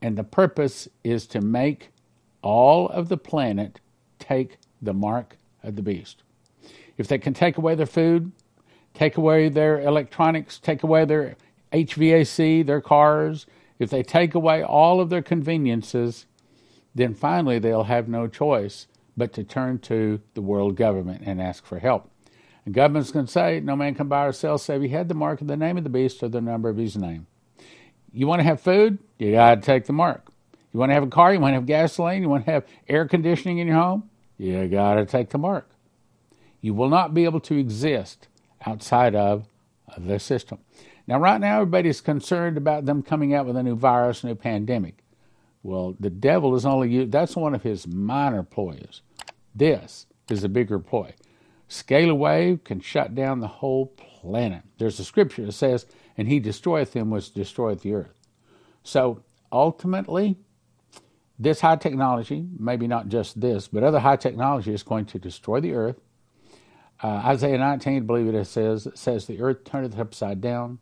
And 0.00 0.16
the 0.16 0.24
purpose 0.24 0.88
is 1.04 1.26
to 1.28 1.40
make 1.40 1.90
all 2.42 2.88
of 2.88 3.08
the 3.08 3.16
planet 3.16 3.80
take 4.18 4.58
the 4.80 4.94
mark 4.94 5.36
of 5.62 5.76
the 5.76 5.82
beast. 5.82 6.22
If 6.98 7.08
they 7.08 7.18
can 7.18 7.34
take 7.34 7.56
away 7.56 7.74
their 7.74 7.86
food, 7.86 8.32
take 8.94 9.16
away 9.16 9.48
their 9.48 9.80
electronics, 9.80 10.58
take 10.58 10.82
away 10.82 11.04
their 11.04 11.36
HVAC, 11.72 12.66
their 12.66 12.80
cars, 12.80 13.46
if 13.78 13.90
they 13.90 14.02
take 14.02 14.34
away 14.34 14.62
all 14.62 15.00
of 15.00 15.08
their 15.08 15.22
conveniences, 15.22 16.26
then 16.94 17.14
finally 17.14 17.58
they'll 17.58 17.84
have 17.84 18.08
no 18.08 18.26
choice 18.26 18.86
but 19.16 19.32
to 19.34 19.44
turn 19.44 19.78
to 19.78 20.20
the 20.34 20.42
world 20.42 20.76
government 20.76 21.22
and 21.24 21.40
ask 21.40 21.64
for 21.64 21.78
help. 21.78 22.10
And 22.64 22.74
government's 22.74 23.10
to 23.10 23.26
say, 23.26 23.60
No 23.60 23.76
man 23.76 23.94
can 23.94 24.08
buy 24.08 24.26
or 24.26 24.32
sell 24.32 24.58
save 24.58 24.82
he 24.82 24.88
had 24.88 25.08
the 25.08 25.14
mark 25.14 25.40
of 25.40 25.48
the 25.48 25.56
name 25.56 25.76
of 25.76 25.84
the 25.84 25.90
beast 25.90 26.22
or 26.22 26.28
the 26.28 26.40
number 26.40 26.68
of 26.68 26.76
his 26.76 26.96
name. 26.96 27.26
You 28.12 28.26
want 28.26 28.40
to 28.40 28.44
have 28.44 28.60
food? 28.60 28.98
You 29.18 29.32
got 29.32 29.56
to 29.56 29.60
take 29.60 29.86
the 29.86 29.92
mark. 29.92 30.28
You 30.72 30.80
want 30.80 30.90
to 30.90 30.94
have 30.94 31.02
a 31.02 31.08
car? 31.08 31.32
You 31.32 31.40
want 31.40 31.52
to 31.52 31.56
have 31.56 31.66
gasoline? 31.66 32.22
You 32.22 32.28
want 32.28 32.44
to 32.44 32.50
have 32.50 32.66
air 32.88 33.06
conditioning 33.06 33.58
in 33.58 33.66
your 33.66 33.76
home? 33.76 34.10
You 34.38 34.68
got 34.68 34.94
to 34.94 35.06
take 35.06 35.30
the 35.30 35.38
mark. 35.38 35.68
You 36.60 36.74
will 36.74 36.88
not 36.88 37.14
be 37.14 37.24
able 37.24 37.40
to 37.40 37.56
exist 37.58 38.28
outside 38.64 39.14
of 39.14 39.46
the 39.98 40.18
system. 40.18 40.58
Now, 41.06 41.18
right 41.18 41.40
now, 41.40 41.60
everybody's 41.60 42.00
concerned 42.00 42.56
about 42.56 42.86
them 42.86 43.02
coming 43.02 43.34
out 43.34 43.46
with 43.46 43.56
a 43.56 43.62
new 43.62 43.74
virus, 43.74 44.22
new 44.22 44.34
pandemic. 44.34 45.01
Well, 45.62 45.96
the 46.00 46.10
devil 46.10 46.54
is 46.54 46.66
only 46.66 47.04
that's 47.04 47.36
one 47.36 47.54
of 47.54 47.62
his 47.62 47.86
minor 47.86 48.42
ploys. 48.42 49.02
This 49.54 50.06
is 50.30 50.44
a 50.44 50.48
bigger 50.48 50.78
ploy. 50.78 51.14
Scalar 51.68 52.16
wave 52.16 52.64
can 52.64 52.80
shut 52.80 53.14
down 53.14 53.40
the 53.40 53.46
whole 53.46 53.86
planet. 53.86 54.62
There's 54.78 55.00
a 55.00 55.04
scripture 55.04 55.46
that 55.46 55.52
says, 55.52 55.86
and 56.18 56.28
he 56.28 56.38
destroyeth 56.38 56.92
them 56.92 57.10
which 57.10 57.32
destroyeth 57.32 57.82
the 57.82 57.94
earth. 57.94 58.12
So 58.82 59.22
ultimately, 59.50 60.36
this 61.38 61.60
high 61.60 61.76
technology, 61.76 62.46
maybe 62.58 62.86
not 62.86 63.08
just 63.08 63.40
this, 63.40 63.68
but 63.68 63.82
other 63.82 64.00
high 64.00 64.16
technology 64.16 64.74
is 64.74 64.82
going 64.82 65.06
to 65.06 65.18
destroy 65.18 65.60
the 65.60 65.72
earth. 65.72 66.00
Uh, 67.02 67.22
Isaiah 67.24 67.58
19, 67.58 67.96
I 67.96 68.00
believe 68.00 68.32
it 68.32 68.44
says, 68.46 68.86
it 68.86 68.98
says, 68.98 69.26
The 69.26 69.40
earth 69.40 69.64
turneth 69.64 69.98
upside 69.98 70.40
down 70.40 70.78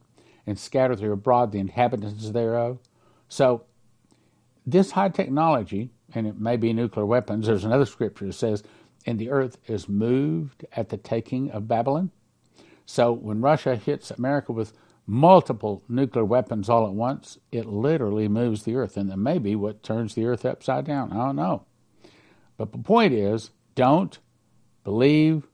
and 0.46 0.58
scattereth 0.58 1.02
abroad 1.02 1.52
the 1.52 1.58
inhabitants 1.60 2.30
thereof. 2.30 2.78
So, 3.28 3.64
this 4.70 4.92
high 4.92 5.08
technology, 5.08 5.90
and 6.14 6.26
it 6.26 6.38
may 6.38 6.56
be 6.56 6.72
nuclear 6.72 7.06
weapons, 7.06 7.46
there's 7.46 7.64
another 7.64 7.86
scripture 7.86 8.26
that 8.26 8.32
says, 8.32 8.62
And 9.06 9.18
the 9.18 9.30
earth 9.30 9.58
is 9.66 9.88
moved 9.88 10.64
at 10.72 10.88
the 10.88 10.96
taking 10.96 11.50
of 11.50 11.68
Babylon. 11.68 12.10
So, 12.86 13.12
when 13.12 13.40
Russia 13.40 13.76
hits 13.76 14.10
America 14.10 14.52
with 14.52 14.72
multiple 15.06 15.82
nuclear 15.88 16.24
weapons 16.24 16.68
all 16.68 16.86
at 16.86 16.92
once, 16.92 17.38
it 17.50 17.66
literally 17.66 18.28
moves 18.28 18.62
the 18.62 18.76
earth. 18.76 18.96
And 18.96 19.10
that 19.10 19.16
may 19.16 19.38
be 19.38 19.56
what 19.56 19.82
turns 19.82 20.14
the 20.14 20.26
earth 20.26 20.44
upside 20.44 20.86
down. 20.86 21.12
I 21.12 21.16
don't 21.16 21.36
know. 21.36 21.64
But 22.56 22.72
the 22.72 22.78
point 22.78 23.12
is 23.12 23.50
don't 23.74 24.18
believe 24.84 25.46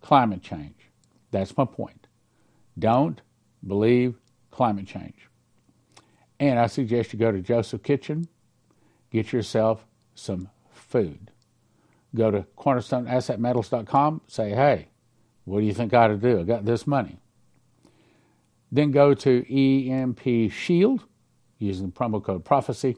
climate 0.00 0.42
change. 0.42 0.76
That's 1.30 1.56
my 1.56 1.64
point. 1.64 2.06
Don't 2.78 3.20
believe 3.66 4.16
climate 4.50 4.86
change. 4.86 5.28
And 6.38 6.58
I 6.58 6.66
suggest 6.66 7.12
you 7.12 7.18
go 7.18 7.32
to 7.32 7.40
Joseph 7.40 7.82
Kitchen, 7.82 8.28
get 9.12 9.32
yourself 9.32 9.86
some 10.14 10.48
food. 10.72 11.30
Go 12.14 12.30
to 12.30 12.46
cornerstoneassetmetals.com, 12.58 14.22
say, 14.26 14.50
hey, 14.50 14.88
what 15.44 15.60
do 15.60 15.66
you 15.66 15.74
think 15.74 15.92
I 15.92 16.04
ought 16.04 16.08
to 16.08 16.16
do? 16.16 16.40
I 16.40 16.42
got 16.44 16.64
this 16.64 16.86
money. 16.86 17.18
Then 18.70 18.90
go 18.90 19.12
to 19.12 19.90
EMP 19.90 20.50
Shield 20.50 21.04
using 21.58 21.86
the 21.86 21.92
promo 21.92 22.22
code 22.22 22.44
Prophecy. 22.44 22.96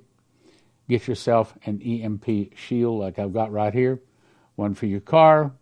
Get 0.89 1.09
yourself 1.09 1.55
an 1.65 1.81
EMP 1.83 2.57
Shield 2.57 3.01
like 3.01 3.19
I've 3.19 3.33
got 3.33 3.51
right 3.51 3.73
here. 3.73 4.01
One 4.55 4.75
for 4.75 4.87
your 4.87 5.01
car, 5.01 5.53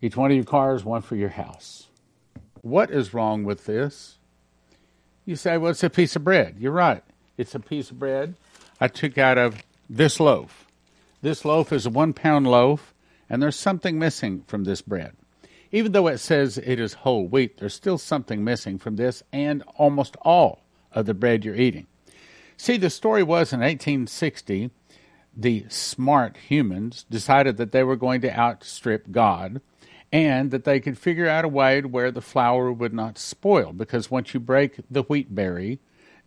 each 0.00 0.16
one 0.16 0.30
of 0.30 0.36
your 0.36 0.44
cars, 0.44 0.84
one 0.84 1.02
for 1.02 1.16
your 1.16 1.28
house. 1.28 1.88
What 2.62 2.90
is 2.90 3.12
wrong 3.12 3.44
with 3.44 3.66
this? 3.66 4.18
You 5.26 5.36
say, 5.36 5.58
well, 5.58 5.72
it's 5.72 5.82
a 5.82 5.90
piece 5.90 6.16
of 6.16 6.24
bread. 6.24 6.56
You're 6.58 6.72
right. 6.72 7.02
It's 7.36 7.54
a 7.54 7.60
piece 7.60 7.90
of 7.90 7.98
bread 7.98 8.34
I 8.80 8.88
took 8.88 9.18
out 9.18 9.38
of 9.38 9.62
this 9.88 10.20
loaf. 10.20 10.66
This 11.20 11.44
loaf 11.44 11.72
is 11.72 11.86
a 11.86 11.90
one 11.90 12.12
pound 12.12 12.46
loaf, 12.46 12.94
and 13.28 13.42
there's 13.42 13.56
something 13.56 13.98
missing 13.98 14.44
from 14.46 14.64
this 14.64 14.82
bread. 14.82 15.14
Even 15.72 15.92
though 15.92 16.06
it 16.06 16.18
says 16.18 16.58
it 16.58 16.80
is 16.80 16.94
whole 16.94 17.26
wheat, 17.26 17.58
there's 17.58 17.74
still 17.74 17.98
something 17.98 18.42
missing 18.42 18.78
from 18.78 18.96
this 18.96 19.22
and 19.32 19.62
almost 19.76 20.16
all 20.22 20.62
of 20.92 21.06
the 21.06 21.14
bread 21.14 21.44
you're 21.44 21.54
eating. 21.54 21.86
See, 22.56 22.76
the 22.76 22.90
story 22.90 23.22
was 23.22 23.52
in 23.52 23.60
1860, 23.60 24.70
the 25.36 25.64
smart 25.68 26.36
humans 26.36 27.04
decided 27.10 27.56
that 27.58 27.72
they 27.72 27.84
were 27.84 27.96
going 27.96 28.20
to 28.22 28.36
outstrip 28.36 29.10
God 29.10 29.60
and 30.10 30.50
that 30.50 30.64
they 30.64 30.80
could 30.80 30.98
figure 30.98 31.28
out 31.28 31.44
a 31.44 31.48
way 31.48 31.80
where 31.82 32.10
the 32.10 32.22
flour 32.22 32.72
would 32.72 32.94
not 32.94 33.18
spoil 33.18 33.72
because 33.72 34.10
once 34.10 34.32
you 34.32 34.40
break 34.40 34.80
the 34.90 35.02
wheat 35.02 35.34
berry, 35.34 35.78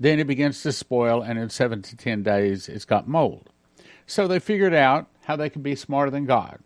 then 0.01 0.19
it 0.19 0.25
begins 0.25 0.63
to 0.63 0.71
spoil 0.71 1.21
and 1.21 1.37
in 1.37 1.49
seven 1.49 1.83
to 1.83 1.95
ten 1.95 2.23
days 2.23 2.67
it's 2.67 2.85
got 2.85 3.07
mold. 3.07 3.51
So 4.07 4.27
they 4.27 4.39
figured 4.39 4.73
out 4.73 5.07
how 5.21 5.35
they 5.35 5.49
could 5.49 5.61
be 5.61 5.75
smarter 5.75 6.09
than 6.09 6.25
God. 6.25 6.59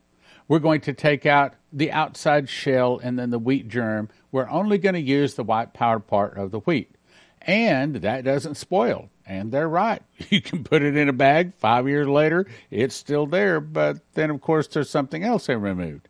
We're 0.48 0.60
going 0.60 0.82
to 0.82 0.94
take 0.94 1.26
out 1.26 1.56
the 1.74 1.92
outside 1.92 2.48
shell 2.48 3.00
and 3.04 3.20
then 3.20 3.32
the 3.32 3.40
wheat 3.40 3.68
germ. 3.68 4.10
We're 4.32 4.50
only 4.50 4.78
going 4.78 4.96
to 4.96 5.02
use 5.02 5.34
the 5.34 5.44
white 5.44 5.74
powder 5.74 6.00
part 6.00 6.38
of 6.38 6.52
the 6.52 6.60
wheat. 6.60 6.96
And 7.42 7.96
that 7.98 8.24
doesn't 8.24 8.56
spoil. 8.56 9.10
And 9.26 9.52
they're 9.52 9.70
right. 9.70 10.02
You 10.30 10.42
can 10.42 10.64
put 10.64 10.82
it 10.82 10.96
in 10.96 11.10
a 11.10 11.14
bag. 11.14 11.54
Five 11.58 11.88
years 11.88 12.08
later, 12.08 12.48
it's 12.72 12.96
still 12.96 13.26
there. 13.26 13.60
But 13.60 14.00
then, 14.14 14.30
of 14.30 14.40
course, 14.40 14.68
there's 14.68 14.90
something 14.90 15.24
else 15.24 15.48
they 15.48 15.56
removed. 15.56 16.08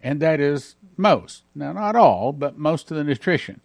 And 0.00 0.20
that 0.20 0.38
is 0.38 0.76
most. 0.96 1.42
Now, 1.54 1.72
not 1.72 1.96
all, 1.96 2.32
but 2.32 2.56
most 2.56 2.90
of 2.90 2.96
the 2.96 3.04
nutrition. 3.04 3.60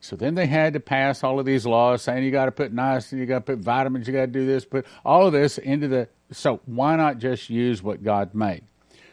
So 0.00 0.16
then 0.16 0.34
they 0.34 0.46
had 0.46 0.72
to 0.72 0.80
pass 0.80 1.22
all 1.22 1.38
of 1.38 1.46
these 1.46 1.66
laws 1.66 2.02
saying 2.02 2.24
you 2.24 2.30
got 2.30 2.46
to 2.46 2.52
put 2.52 2.74
niacin, 2.74 3.18
you 3.18 3.26
got 3.26 3.46
to 3.46 3.56
put 3.56 3.58
vitamins, 3.58 4.06
you 4.06 4.14
got 4.14 4.20
to 4.20 4.26
do 4.28 4.46
this, 4.46 4.64
put 4.64 4.86
all 5.04 5.26
of 5.26 5.32
this 5.32 5.58
into 5.58 5.88
the. 5.88 6.08
So 6.32 6.60
why 6.64 6.96
not 6.96 7.18
just 7.18 7.50
use 7.50 7.82
what 7.82 8.02
God 8.02 8.34
made? 8.34 8.62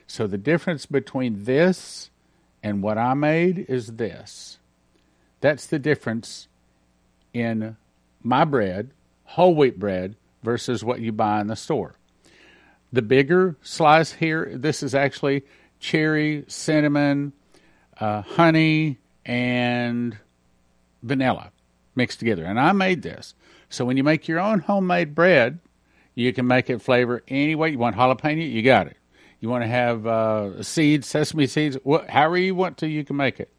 So 0.07 0.27
the 0.27 0.37
difference 0.37 0.85
between 0.85 1.43
this 1.43 2.09
and 2.63 2.81
what 2.81 2.97
I 2.97 3.13
made 3.13 3.65
is 3.67 3.87
this. 3.93 4.59
That's 5.41 5.67
the 5.67 5.77
difference 5.77 6.47
in 7.33 7.75
my 8.23 8.45
bread, 8.45 8.91
whole 9.25 9.55
wheat 9.55 9.77
bread, 9.77 10.15
versus 10.41 10.83
what 10.83 11.01
you 11.01 11.11
buy 11.11 11.41
in 11.41 11.47
the 11.47 11.55
store. 11.55 11.95
The 12.93 13.01
bigger 13.01 13.57
slice 13.61 14.13
here, 14.13 14.49
this 14.55 14.81
is 14.81 14.95
actually 14.95 15.43
cherry, 15.79 16.45
cinnamon, 16.47 17.33
uh, 17.99 18.21
honey, 18.21 18.97
and 19.25 20.17
vanilla 21.07 21.51
mixed 21.95 22.19
together. 22.19 22.45
And 22.45 22.59
I 22.59 22.71
made 22.71 23.01
this. 23.01 23.33
So 23.69 23.85
when 23.85 23.97
you 23.97 24.03
make 24.03 24.27
your 24.27 24.39
own 24.39 24.59
homemade 24.59 25.15
bread, 25.15 25.59
you 26.15 26.31
can 26.33 26.47
make 26.47 26.69
it 26.69 26.81
flavor 26.81 27.23
any 27.27 27.55
way 27.55 27.71
you 27.71 27.77
want. 27.77 27.95
Jalapeno, 27.95 28.49
you 28.49 28.61
got 28.61 28.87
it. 28.87 28.97
You 29.39 29.49
want 29.49 29.63
to 29.63 29.67
have 29.67 30.07
uh, 30.07 30.63
seeds, 30.63 31.07
sesame 31.07 31.45
seeds, 31.45 31.77
however 32.09 32.37
you 32.37 32.55
want 32.55 32.77
to, 32.77 32.87
you 32.87 33.03
can 33.03 33.15
make 33.17 33.39
it. 33.39 33.51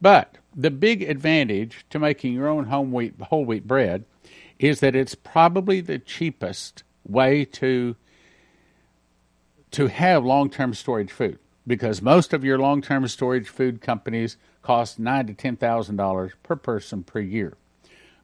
But 0.00 0.38
the 0.54 0.70
big 0.70 1.02
advantage 1.02 1.84
to 1.90 1.98
making 1.98 2.32
your 2.32 2.48
own 2.48 2.64
home 2.64 2.92
wheat, 2.92 3.14
whole 3.20 3.44
wheat 3.44 3.66
bread 3.66 4.04
is 4.58 4.80
that 4.80 4.96
it's 4.96 5.14
probably 5.14 5.80
the 5.80 5.98
cheapest 5.98 6.82
way 7.06 7.44
to 7.44 7.96
to 9.72 9.88
have 9.88 10.24
long-term 10.24 10.72
storage 10.72 11.10
food 11.10 11.38
because 11.66 12.00
most 12.00 12.32
of 12.32 12.44
your 12.44 12.58
long-term 12.58 13.08
storage 13.08 13.48
food 13.48 13.80
companies 13.80 14.36
cost 14.64 14.98
nine 14.98 15.26
to 15.26 15.34
ten 15.34 15.56
thousand 15.56 15.96
dollars 15.96 16.32
per 16.42 16.56
person 16.56 17.04
per 17.04 17.20
year. 17.20 17.56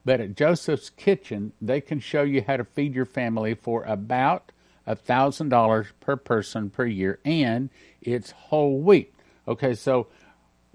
But 0.03 0.19
at 0.19 0.35
Joseph's 0.35 0.89
Kitchen, 0.89 1.53
they 1.61 1.79
can 1.79 1.99
show 1.99 2.23
you 2.23 2.43
how 2.45 2.57
to 2.57 2.65
feed 2.65 2.95
your 2.95 3.05
family 3.05 3.53
for 3.53 3.83
about 3.83 4.51
a 4.87 4.95
$1,000 4.95 5.87
per 5.99 6.15
person 6.15 6.71
per 6.71 6.85
year, 6.85 7.19
and 7.23 7.69
it's 8.01 8.31
whole 8.31 8.79
wheat. 8.79 9.13
Okay, 9.47 9.75
so 9.75 10.07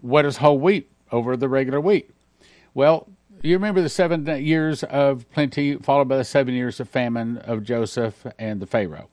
what 0.00 0.24
is 0.24 0.36
whole 0.36 0.60
wheat 0.60 0.88
over 1.10 1.36
the 1.36 1.48
regular 1.48 1.80
wheat? 1.80 2.10
Well, 2.72 3.08
you 3.42 3.54
remember 3.56 3.82
the 3.82 3.88
seven 3.88 4.24
years 4.44 4.84
of 4.84 5.28
plenty, 5.32 5.76
followed 5.76 6.08
by 6.08 6.18
the 6.18 6.24
seven 6.24 6.54
years 6.54 6.78
of 6.78 6.88
famine 6.88 7.38
of 7.38 7.64
Joseph 7.64 8.24
and 8.38 8.60
the 8.60 8.66
Pharaoh. 8.66 9.08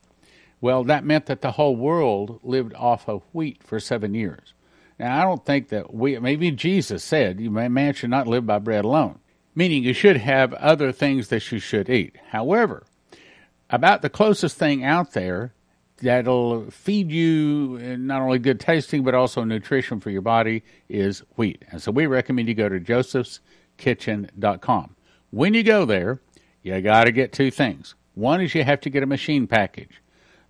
Well, 0.61 0.83
that 0.83 1.03
meant 1.03 1.25
that 1.25 1.41
the 1.41 1.53
whole 1.53 1.75
world 1.75 2.39
lived 2.43 2.73
off 2.75 3.09
of 3.09 3.23
wheat 3.33 3.63
for 3.63 3.79
seven 3.79 4.13
years. 4.13 4.53
Now, 4.99 5.19
I 5.19 5.23
don't 5.23 5.45
think 5.45 5.69
that 5.69 5.93
we, 5.93 6.17
maybe 6.19 6.51
Jesus 6.51 7.03
said, 7.03 7.39
you 7.39 7.51
man 7.51 7.93
should 7.93 8.09
not 8.09 8.27
live 8.27 8.45
by 8.45 8.59
bread 8.59 8.85
alone, 8.85 9.19
meaning 9.55 9.83
you 9.83 9.93
should 9.93 10.17
have 10.17 10.53
other 10.53 10.91
things 10.91 11.29
that 11.29 11.51
you 11.51 11.59
should 11.59 11.89
eat. 11.89 12.17
However, 12.29 12.85
about 13.69 14.01
the 14.01 14.09
closest 14.09 14.57
thing 14.57 14.83
out 14.83 15.13
there 15.13 15.53
that'll 15.97 16.69
feed 16.69 17.11
you 17.11 17.97
not 17.97 18.21
only 18.21 18.39
good 18.39 18.59
tasting 18.59 19.03
but 19.03 19.15
also 19.15 19.43
nutrition 19.43 19.99
for 19.99 20.09
your 20.09 20.21
body 20.21 20.63
is 20.89 21.23
wheat. 21.37 21.63
And 21.71 21.81
so 21.81 21.91
we 21.91 22.05
recommend 22.05 22.47
you 22.47 22.53
go 22.53 22.69
to 22.69 22.79
josephskitchen.com. 22.79 24.95
When 25.31 25.53
you 25.53 25.63
go 25.63 25.85
there, 25.85 26.19
you 26.61 26.79
got 26.81 27.05
to 27.05 27.11
get 27.11 27.33
two 27.33 27.51
things. 27.51 27.95
One 28.15 28.41
is 28.41 28.53
you 28.53 28.63
have 28.63 28.81
to 28.81 28.89
get 28.89 29.01
a 29.01 29.07
machine 29.07 29.47
package. 29.47 30.01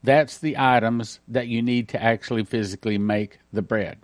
That's 0.04 0.38
the 0.38 0.58
items 0.58 1.22
that 1.30 1.48
you 1.48 1.62
need 1.62 1.88
to 1.90 2.02
actually 2.02 2.44
physically 2.44 2.98
make 2.98 3.40
the 3.54 3.62
bread. 3.62 4.00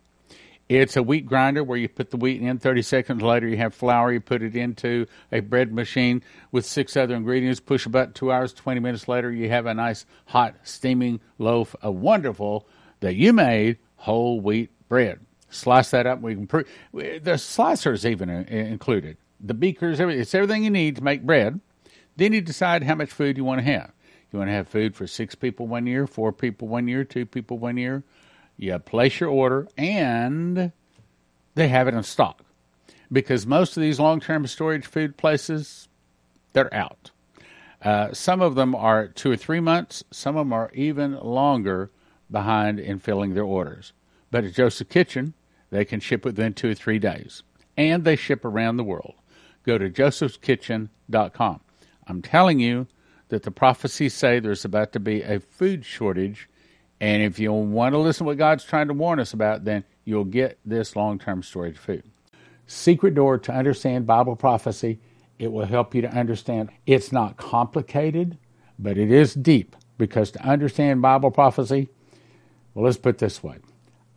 It's 0.70 0.96
a 0.96 1.02
wheat 1.02 1.26
grinder 1.26 1.64
where 1.64 1.80
you 1.80 1.90
put 1.90 2.12
the 2.12 2.18
wheat 2.18 2.40
in. 2.44 2.60
30 2.60 2.84
seconds 2.84 3.24
later, 3.24 3.48
you 3.48 3.58
have 3.58 3.74
flour. 3.74 4.14
You 4.14 4.22
put 4.22 4.44
it 4.44 4.56
into 4.56 5.08
a 5.32 5.40
bread 5.40 5.74
machine 5.74 6.22
with 6.52 6.64
six 6.64 6.96
other 6.96 7.16
ingredients. 7.16 7.60
Push 7.60 7.88
a 7.88 7.90
button. 7.90 8.14
Two 8.14 8.32
hours, 8.32 8.54
20 8.54 8.80
minutes 8.80 9.08
later, 9.08 9.32
you 9.32 9.50
have 9.50 9.66
a 9.66 9.74
nice, 9.74 10.06
hot, 10.28 10.56
steaming 10.62 11.22
loaf 11.40 11.76
of 11.82 11.96
wonderful 11.96 12.68
that 13.00 13.16
you 13.16 13.34
made 13.34 13.80
whole 13.96 14.40
wheat 14.42 14.70
bread. 14.88 15.20
Slice 15.50 15.90
that 15.90 16.06
up. 16.06 16.22
We 16.22 16.36
can 16.36 16.46
pre- 16.46 16.66
the 16.94 17.32
slicers 17.32 18.08
even 18.08 18.30
included. 18.30 19.18
The 19.40 19.56
beakers. 19.56 20.00
It's 20.00 20.36
everything 20.36 20.64
you 20.64 20.70
need 20.70 20.98
to 20.98 21.04
make 21.04 21.24
bread. 21.24 21.60
Then 22.16 22.32
you 22.32 22.42
decide 22.42 22.84
how 22.84 22.94
much 22.94 23.10
food 23.10 23.38
you 23.38 23.44
want 23.44 23.60
to 23.60 23.66
have. 23.66 23.92
You 24.32 24.38
want 24.38 24.50
to 24.50 24.54
have 24.54 24.68
food 24.68 24.96
for 24.96 25.08
six 25.08 25.34
people 25.34 25.66
one 25.66 25.88
year, 25.88 26.06
four 26.06 26.32
people 26.32 26.68
one 26.68 26.88
year, 26.88 27.04
two 27.04 27.26
people 27.26 27.58
one 27.58 27.78
year 27.78 28.04
you 28.60 28.78
place 28.78 29.20
your 29.20 29.30
order, 29.30 29.68
and 29.78 30.72
they 31.56 31.68
have 31.70 31.88
it 31.88 31.94
in 31.94 32.04
stock. 32.04 32.44
Because 33.12 33.48
most 33.48 33.78
of 33.78 33.82
these 33.82 34.00
long 34.00 34.20
term 34.20 34.46
storage 34.46 34.86
food 34.86 35.18
places, 35.18 35.88
they're 36.54 36.74
out. 36.74 37.12
Uh, 37.82 38.14
some 38.14 38.42
of 38.42 38.56
them 38.56 38.76
are 38.76 39.08
two 39.08 39.32
or 39.32 39.38
three 39.38 39.62
months, 39.62 40.04
some 40.12 40.36
of 40.36 40.46
them 40.46 40.54
are 40.54 40.70
even 40.74 41.18
longer 41.18 41.90
behind 42.30 42.80
in 42.80 43.00
filling 43.00 43.34
their 43.34 43.44
orders. 43.44 43.94
But 44.30 44.44
at 44.44 44.54
Joseph 44.54 44.90
Kitchen, 44.90 45.34
they 45.70 45.86
can 45.86 46.02
ship 46.02 46.26
within 46.26 46.54
two 46.54 46.72
or 46.72 46.76
three 46.76 47.00
days. 47.00 47.42
And 47.78 48.04
they 48.04 48.18
ship 48.18 48.44
around 48.44 48.76
the 48.78 48.84
world. 48.84 49.16
Go 49.64 49.78
to 49.78 49.90
josephskitchen.com. 49.90 51.62
I'm 52.08 52.22
telling 52.22 52.60
you 52.60 52.88
that 53.30 53.44
the 53.44 53.52
prophecies 53.52 54.14
say 54.14 54.40
there's 54.40 54.66
about 54.66 54.92
to 54.94 55.00
be 55.00 55.22
a 55.22 55.40
food 55.40 55.86
shortage. 55.86 56.50
And 57.02 57.24
if 57.24 57.40
you 57.40 57.52
want 57.52 57.94
to 57.94 58.00
listen 58.00 58.26
to 58.26 58.28
what 58.28 58.38
God's 58.38 58.64
trying 58.64 58.88
to 58.88 58.94
warn 58.94 59.20
us 59.20 59.34
about, 59.34 59.64
then 59.64 59.84
you'll 60.04 60.26
get 60.26 60.60
this 60.66 60.96
long 60.96 61.20
term 61.20 61.44
storage 61.44 61.78
food. 61.78 62.04
Secret 62.68 63.16
door 63.16 63.38
to 63.38 63.52
understand 63.52 64.06
Bible 64.06 64.36
prophecy. 64.36 65.00
It 65.38 65.52
will 65.52 65.66
help 65.66 65.96
you 65.96 66.02
to 66.02 66.10
understand. 66.10 66.70
It's 66.86 67.12
not 67.12 67.38
complicated, 67.38 68.38
but 68.78 68.98
it 68.98 69.12
is 69.12 69.34
deep 69.34 69.76
because 69.98 70.32
to 70.32 70.42
understand 70.44 71.02
Bible 71.02 71.32
prophecy, 71.32 71.90
well, 72.74 72.86
let's 72.86 72.98
put 72.98 73.18
this 73.18 73.42
way 73.42 73.58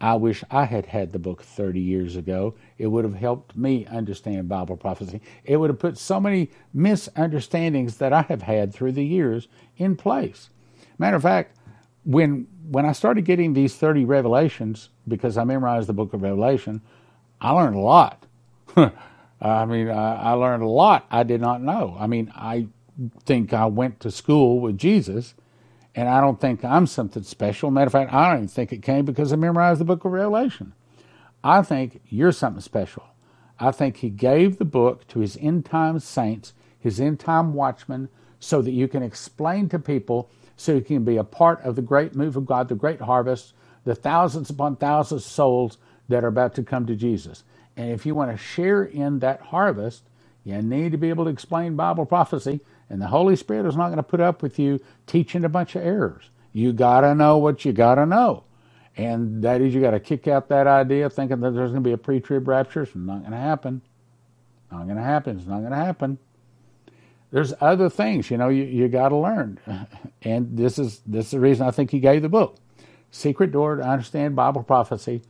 I 0.02 0.16
wish 0.16 0.42
I 0.50 0.64
had 0.64 0.86
had 0.86 1.12
the 1.12 1.20
book 1.20 1.42
30 1.42 1.80
years 1.80 2.16
ago. 2.16 2.56
It 2.76 2.88
would 2.88 3.04
have 3.04 3.14
helped 3.14 3.56
me 3.56 3.86
understand 3.86 4.48
Bible 4.48 4.76
prophecy. 4.76 5.20
It 5.44 5.58
would 5.58 5.70
have 5.70 5.78
put 5.78 5.96
so 5.96 6.18
many 6.18 6.50
misunderstandings 6.74 7.98
that 7.98 8.12
I 8.12 8.22
have 8.22 8.42
had 8.42 8.74
through 8.74 8.92
the 8.92 9.04
years 9.04 9.46
in 9.76 9.94
place. 9.94 10.50
Matter 10.98 11.16
of 11.16 11.22
fact, 11.22 11.56
when 12.04 12.46
when 12.70 12.86
I 12.86 12.92
started 12.92 13.24
getting 13.24 13.52
these 13.52 13.74
30 13.74 14.04
revelations, 14.04 14.88
because 15.06 15.36
I 15.36 15.44
memorized 15.44 15.88
the 15.88 15.92
book 15.92 16.14
of 16.14 16.22
Revelation, 16.22 16.80
I 17.40 17.50
learned 17.50 17.76
a 17.76 17.80
lot. 17.80 18.26
I 18.76 19.64
mean, 19.64 19.88
I, 19.88 20.14
I 20.14 20.32
learned 20.32 20.62
a 20.62 20.68
lot 20.68 21.06
I 21.10 21.22
did 21.24 21.40
not 21.40 21.60
know. 21.60 21.96
I 21.98 22.06
mean, 22.06 22.32
I 22.34 22.68
think 23.24 23.52
I 23.52 23.66
went 23.66 24.00
to 24.00 24.10
school 24.10 24.60
with 24.60 24.78
Jesus 24.78 25.34
and 25.94 26.08
I 26.08 26.20
don't 26.20 26.40
think 26.40 26.64
I'm 26.64 26.86
something 26.86 27.22
special. 27.22 27.70
Matter 27.70 27.86
of 27.86 27.92
fact, 27.92 28.12
I 28.12 28.28
don't 28.28 28.38
even 28.38 28.48
think 28.48 28.72
it 28.72 28.82
came 28.82 29.04
because 29.04 29.32
I 29.32 29.36
memorized 29.36 29.80
the 29.80 29.84
book 29.84 30.04
of 30.04 30.12
Revelation. 30.12 30.72
I 31.44 31.62
think 31.62 32.00
you're 32.08 32.32
something 32.32 32.62
special. 32.62 33.04
I 33.58 33.72
think 33.72 33.98
he 33.98 34.10
gave 34.10 34.58
the 34.58 34.64
book 34.64 35.06
to 35.08 35.20
his 35.20 35.36
end 35.40 35.66
time 35.66 35.98
saints, 35.98 36.54
his 36.78 37.00
end 37.00 37.20
time 37.20 37.54
watchmen, 37.54 38.08
so 38.40 38.62
that 38.62 38.72
you 38.72 38.88
can 38.88 39.02
explain 39.02 39.68
to 39.68 39.78
people, 39.78 40.30
so 40.62 40.75
you 40.75 40.81
can 40.81 41.05
be 41.05 41.16
a 41.16 41.25
part 41.25 41.61
of 41.62 41.77
the 41.77 41.83
great 41.83 42.14
move 42.14 42.37
of 42.37 42.46
God, 42.46 42.68
the 42.68 42.75
great 42.75 43.01
harvest, 43.01 43.53
the 43.85 43.94
thousands 43.94 44.51
upon 44.51 44.77
thousands 44.77 45.25
of 45.25 45.31
souls 45.31 45.79
that 46.09 46.25
are 46.25 46.29
about 46.29 46.55
to 46.55 46.62
come 46.62 46.87
to 46.87 46.94
Jesus. 46.94 47.44
And 47.77 47.90
if 47.90 48.07
you 48.07 48.14
want 48.14 48.31
to 48.31 48.37
share 48.37 48.85
in 48.85 49.18
that 49.20 49.40
harvest, 49.40 50.03
you 50.44 50.61
need 50.62 50.92
to 50.92 50.98
be 50.98 51.09
able 51.09 51.25
to 51.25 51.31
explain 51.31 51.77
Bible 51.77 52.07
prophecy 52.07 52.61
and 52.92 53.01
the 53.01 53.07
Holy 53.07 53.37
Spirit 53.37 53.66
is 53.66 53.75
not 53.75 53.87
going 53.87 53.96
to 53.96 54.03
put 54.03 54.20
up 54.20 54.42
with 54.42 54.59
you 54.59 54.79
teaching 55.07 55.44
a 55.44 55.48
bunch 55.48 55.75
of 55.75 55.83
errors. 55.83 56.29
You 56.53 56.75
got 56.75 57.01
to 57.01 57.14
know 57.14 57.38
what 57.38 57.64
you 57.64 57.72
got 57.72 57.94
to 57.94 58.05
know. 58.05 58.44
And 58.98 59.42
that 59.44 59.62
is, 59.62 59.75
you 59.75 59.81
got 59.81 59.92
to 59.92 60.01
kick 60.01 60.29
out 60.29 60.48
that 60.48 60.66
idea 60.66 61.09
thinking 61.09 61.40
that 61.40 61.53
there's 61.53 61.70
going 61.70 61.83
to 61.83 61.88
be 61.88 61.94
a 61.94 61.98
pre 61.98 62.20
trib 62.20 62.46
rapture. 62.46 62.83
It's 62.83 62.94
not 62.94 63.20
going 63.20 63.31
to 63.31 63.38
happen. 63.38 63.81
Not 64.70 64.85
going 64.85 64.96
to 64.96 65.03
happen. 65.03 65.38
It's 65.38 65.46
not 65.46 65.61
going 65.61 65.70
to 65.70 65.77
happen. 65.77 66.18
There's 67.32 67.54
other 67.60 67.88
things, 67.88 68.30
you 68.30 68.36
know, 68.36 68.50
you, 68.50 68.64
you 68.64 68.88
got 68.88 69.08
to 69.08 69.16
learn. 69.16 69.58
And 70.24 70.56
this 70.56 70.78
is, 70.78 71.00
this 71.04 71.26
is 71.26 71.30
the 71.32 71.40
reason 71.40 71.66
I 71.66 71.72
think 71.72 71.90
he 71.90 71.98
gave 71.98 72.22
the 72.22 72.28
book 72.28 72.58
Secret 73.10 73.50
Door 73.50 73.76
to 73.76 73.82
Understand 73.82 74.36
Bible 74.36 74.62
Prophecy, 74.62 75.22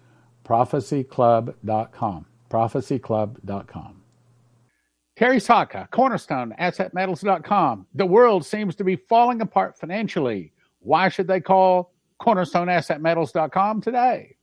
prophecyclub.com. 0.44 2.26
Prophecyclub.com. 2.50 4.02
Terry 5.16 5.40
Saka, 5.40 5.88
Cornerstone, 5.90 6.54
AssetMetals.com. 6.60 7.86
The 7.94 8.04
world 8.04 8.44
seems 8.44 8.74
to 8.76 8.84
be 8.84 8.96
falling 8.96 9.40
apart 9.40 9.78
financially. 9.78 10.52
Why 10.80 11.08
should 11.08 11.28
they 11.28 11.40
call 11.40 11.94
Cornerstone 12.18 12.68
AssetMetals.com 12.68 13.80
today? 13.80 14.36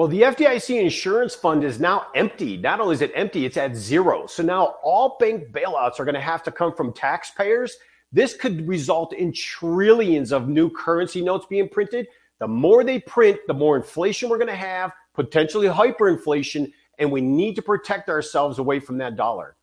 Well, 0.00 0.08
the 0.08 0.22
FDIC 0.22 0.80
insurance 0.80 1.34
fund 1.34 1.62
is 1.62 1.78
now 1.78 2.06
empty. 2.14 2.56
Not 2.56 2.80
only 2.80 2.94
is 2.94 3.02
it 3.02 3.12
empty, 3.14 3.44
it's 3.44 3.58
at 3.58 3.76
zero. 3.76 4.26
So 4.26 4.42
now 4.42 4.76
all 4.82 5.18
bank 5.20 5.52
bailouts 5.52 6.00
are 6.00 6.06
going 6.06 6.14
to 6.14 6.22
have 6.22 6.42
to 6.44 6.50
come 6.50 6.74
from 6.74 6.94
taxpayers. 6.94 7.76
This 8.10 8.34
could 8.34 8.66
result 8.66 9.12
in 9.12 9.30
trillions 9.30 10.32
of 10.32 10.48
new 10.48 10.70
currency 10.70 11.20
notes 11.20 11.44
being 11.50 11.68
printed. 11.68 12.06
The 12.38 12.48
more 12.48 12.82
they 12.82 13.00
print, 13.00 13.40
the 13.46 13.52
more 13.52 13.76
inflation 13.76 14.30
we're 14.30 14.38
going 14.38 14.48
to 14.48 14.54
have, 14.54 14.90
potentially 15.12 15.68
hyperinflation, 15.68 16.72
and 16.98 17.12
we 17.12 17.20
need 17.20 17.54
to 17.56 17.62
protect 17.62 18.08
ourselves 18.08 18.58
away 18.58 18.80
from 18.80 18.96
that 18.96 19.16
dollar 19.16 19.54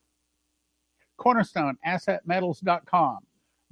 cornerstoneassetmetals.com. 1.19 3.17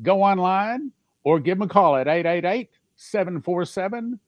Go 0.01 0.23
online 0.23 0.91
or 1.23 1.39
give 1.39 1.59
them 1.59 1.69
a 1.69 1.71
call 1.71 1.95
at 1.95 2.07
888 2.07 2.71
747 2.95 4.19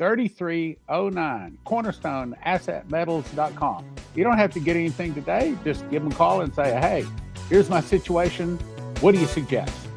3309. 0.00 1.58
Cornerstoneassetmetals.com. 1.66 3.84
You 4.14 4.24
don't 4.24 4.38
have 4.38 4.50
to 4.54 4.60
get 4.60 4.76
anything 4.76 5.12
today. 5.12 5.54
Just 5.62 5.86
give 5.90 6.02
them 6.02 6.10
a 6.10 6.14
call 6.14 6.40
and 6.40 6.54
say, 6.54 6.70
hey, 6.80 7.04
here's 7.50 7.68
my 7.68 7.82
situation. 7.82 8.56
What 9.00 9.14
do 9.14 9.20
you 9.20 9.26
suggest? 9.26 9.89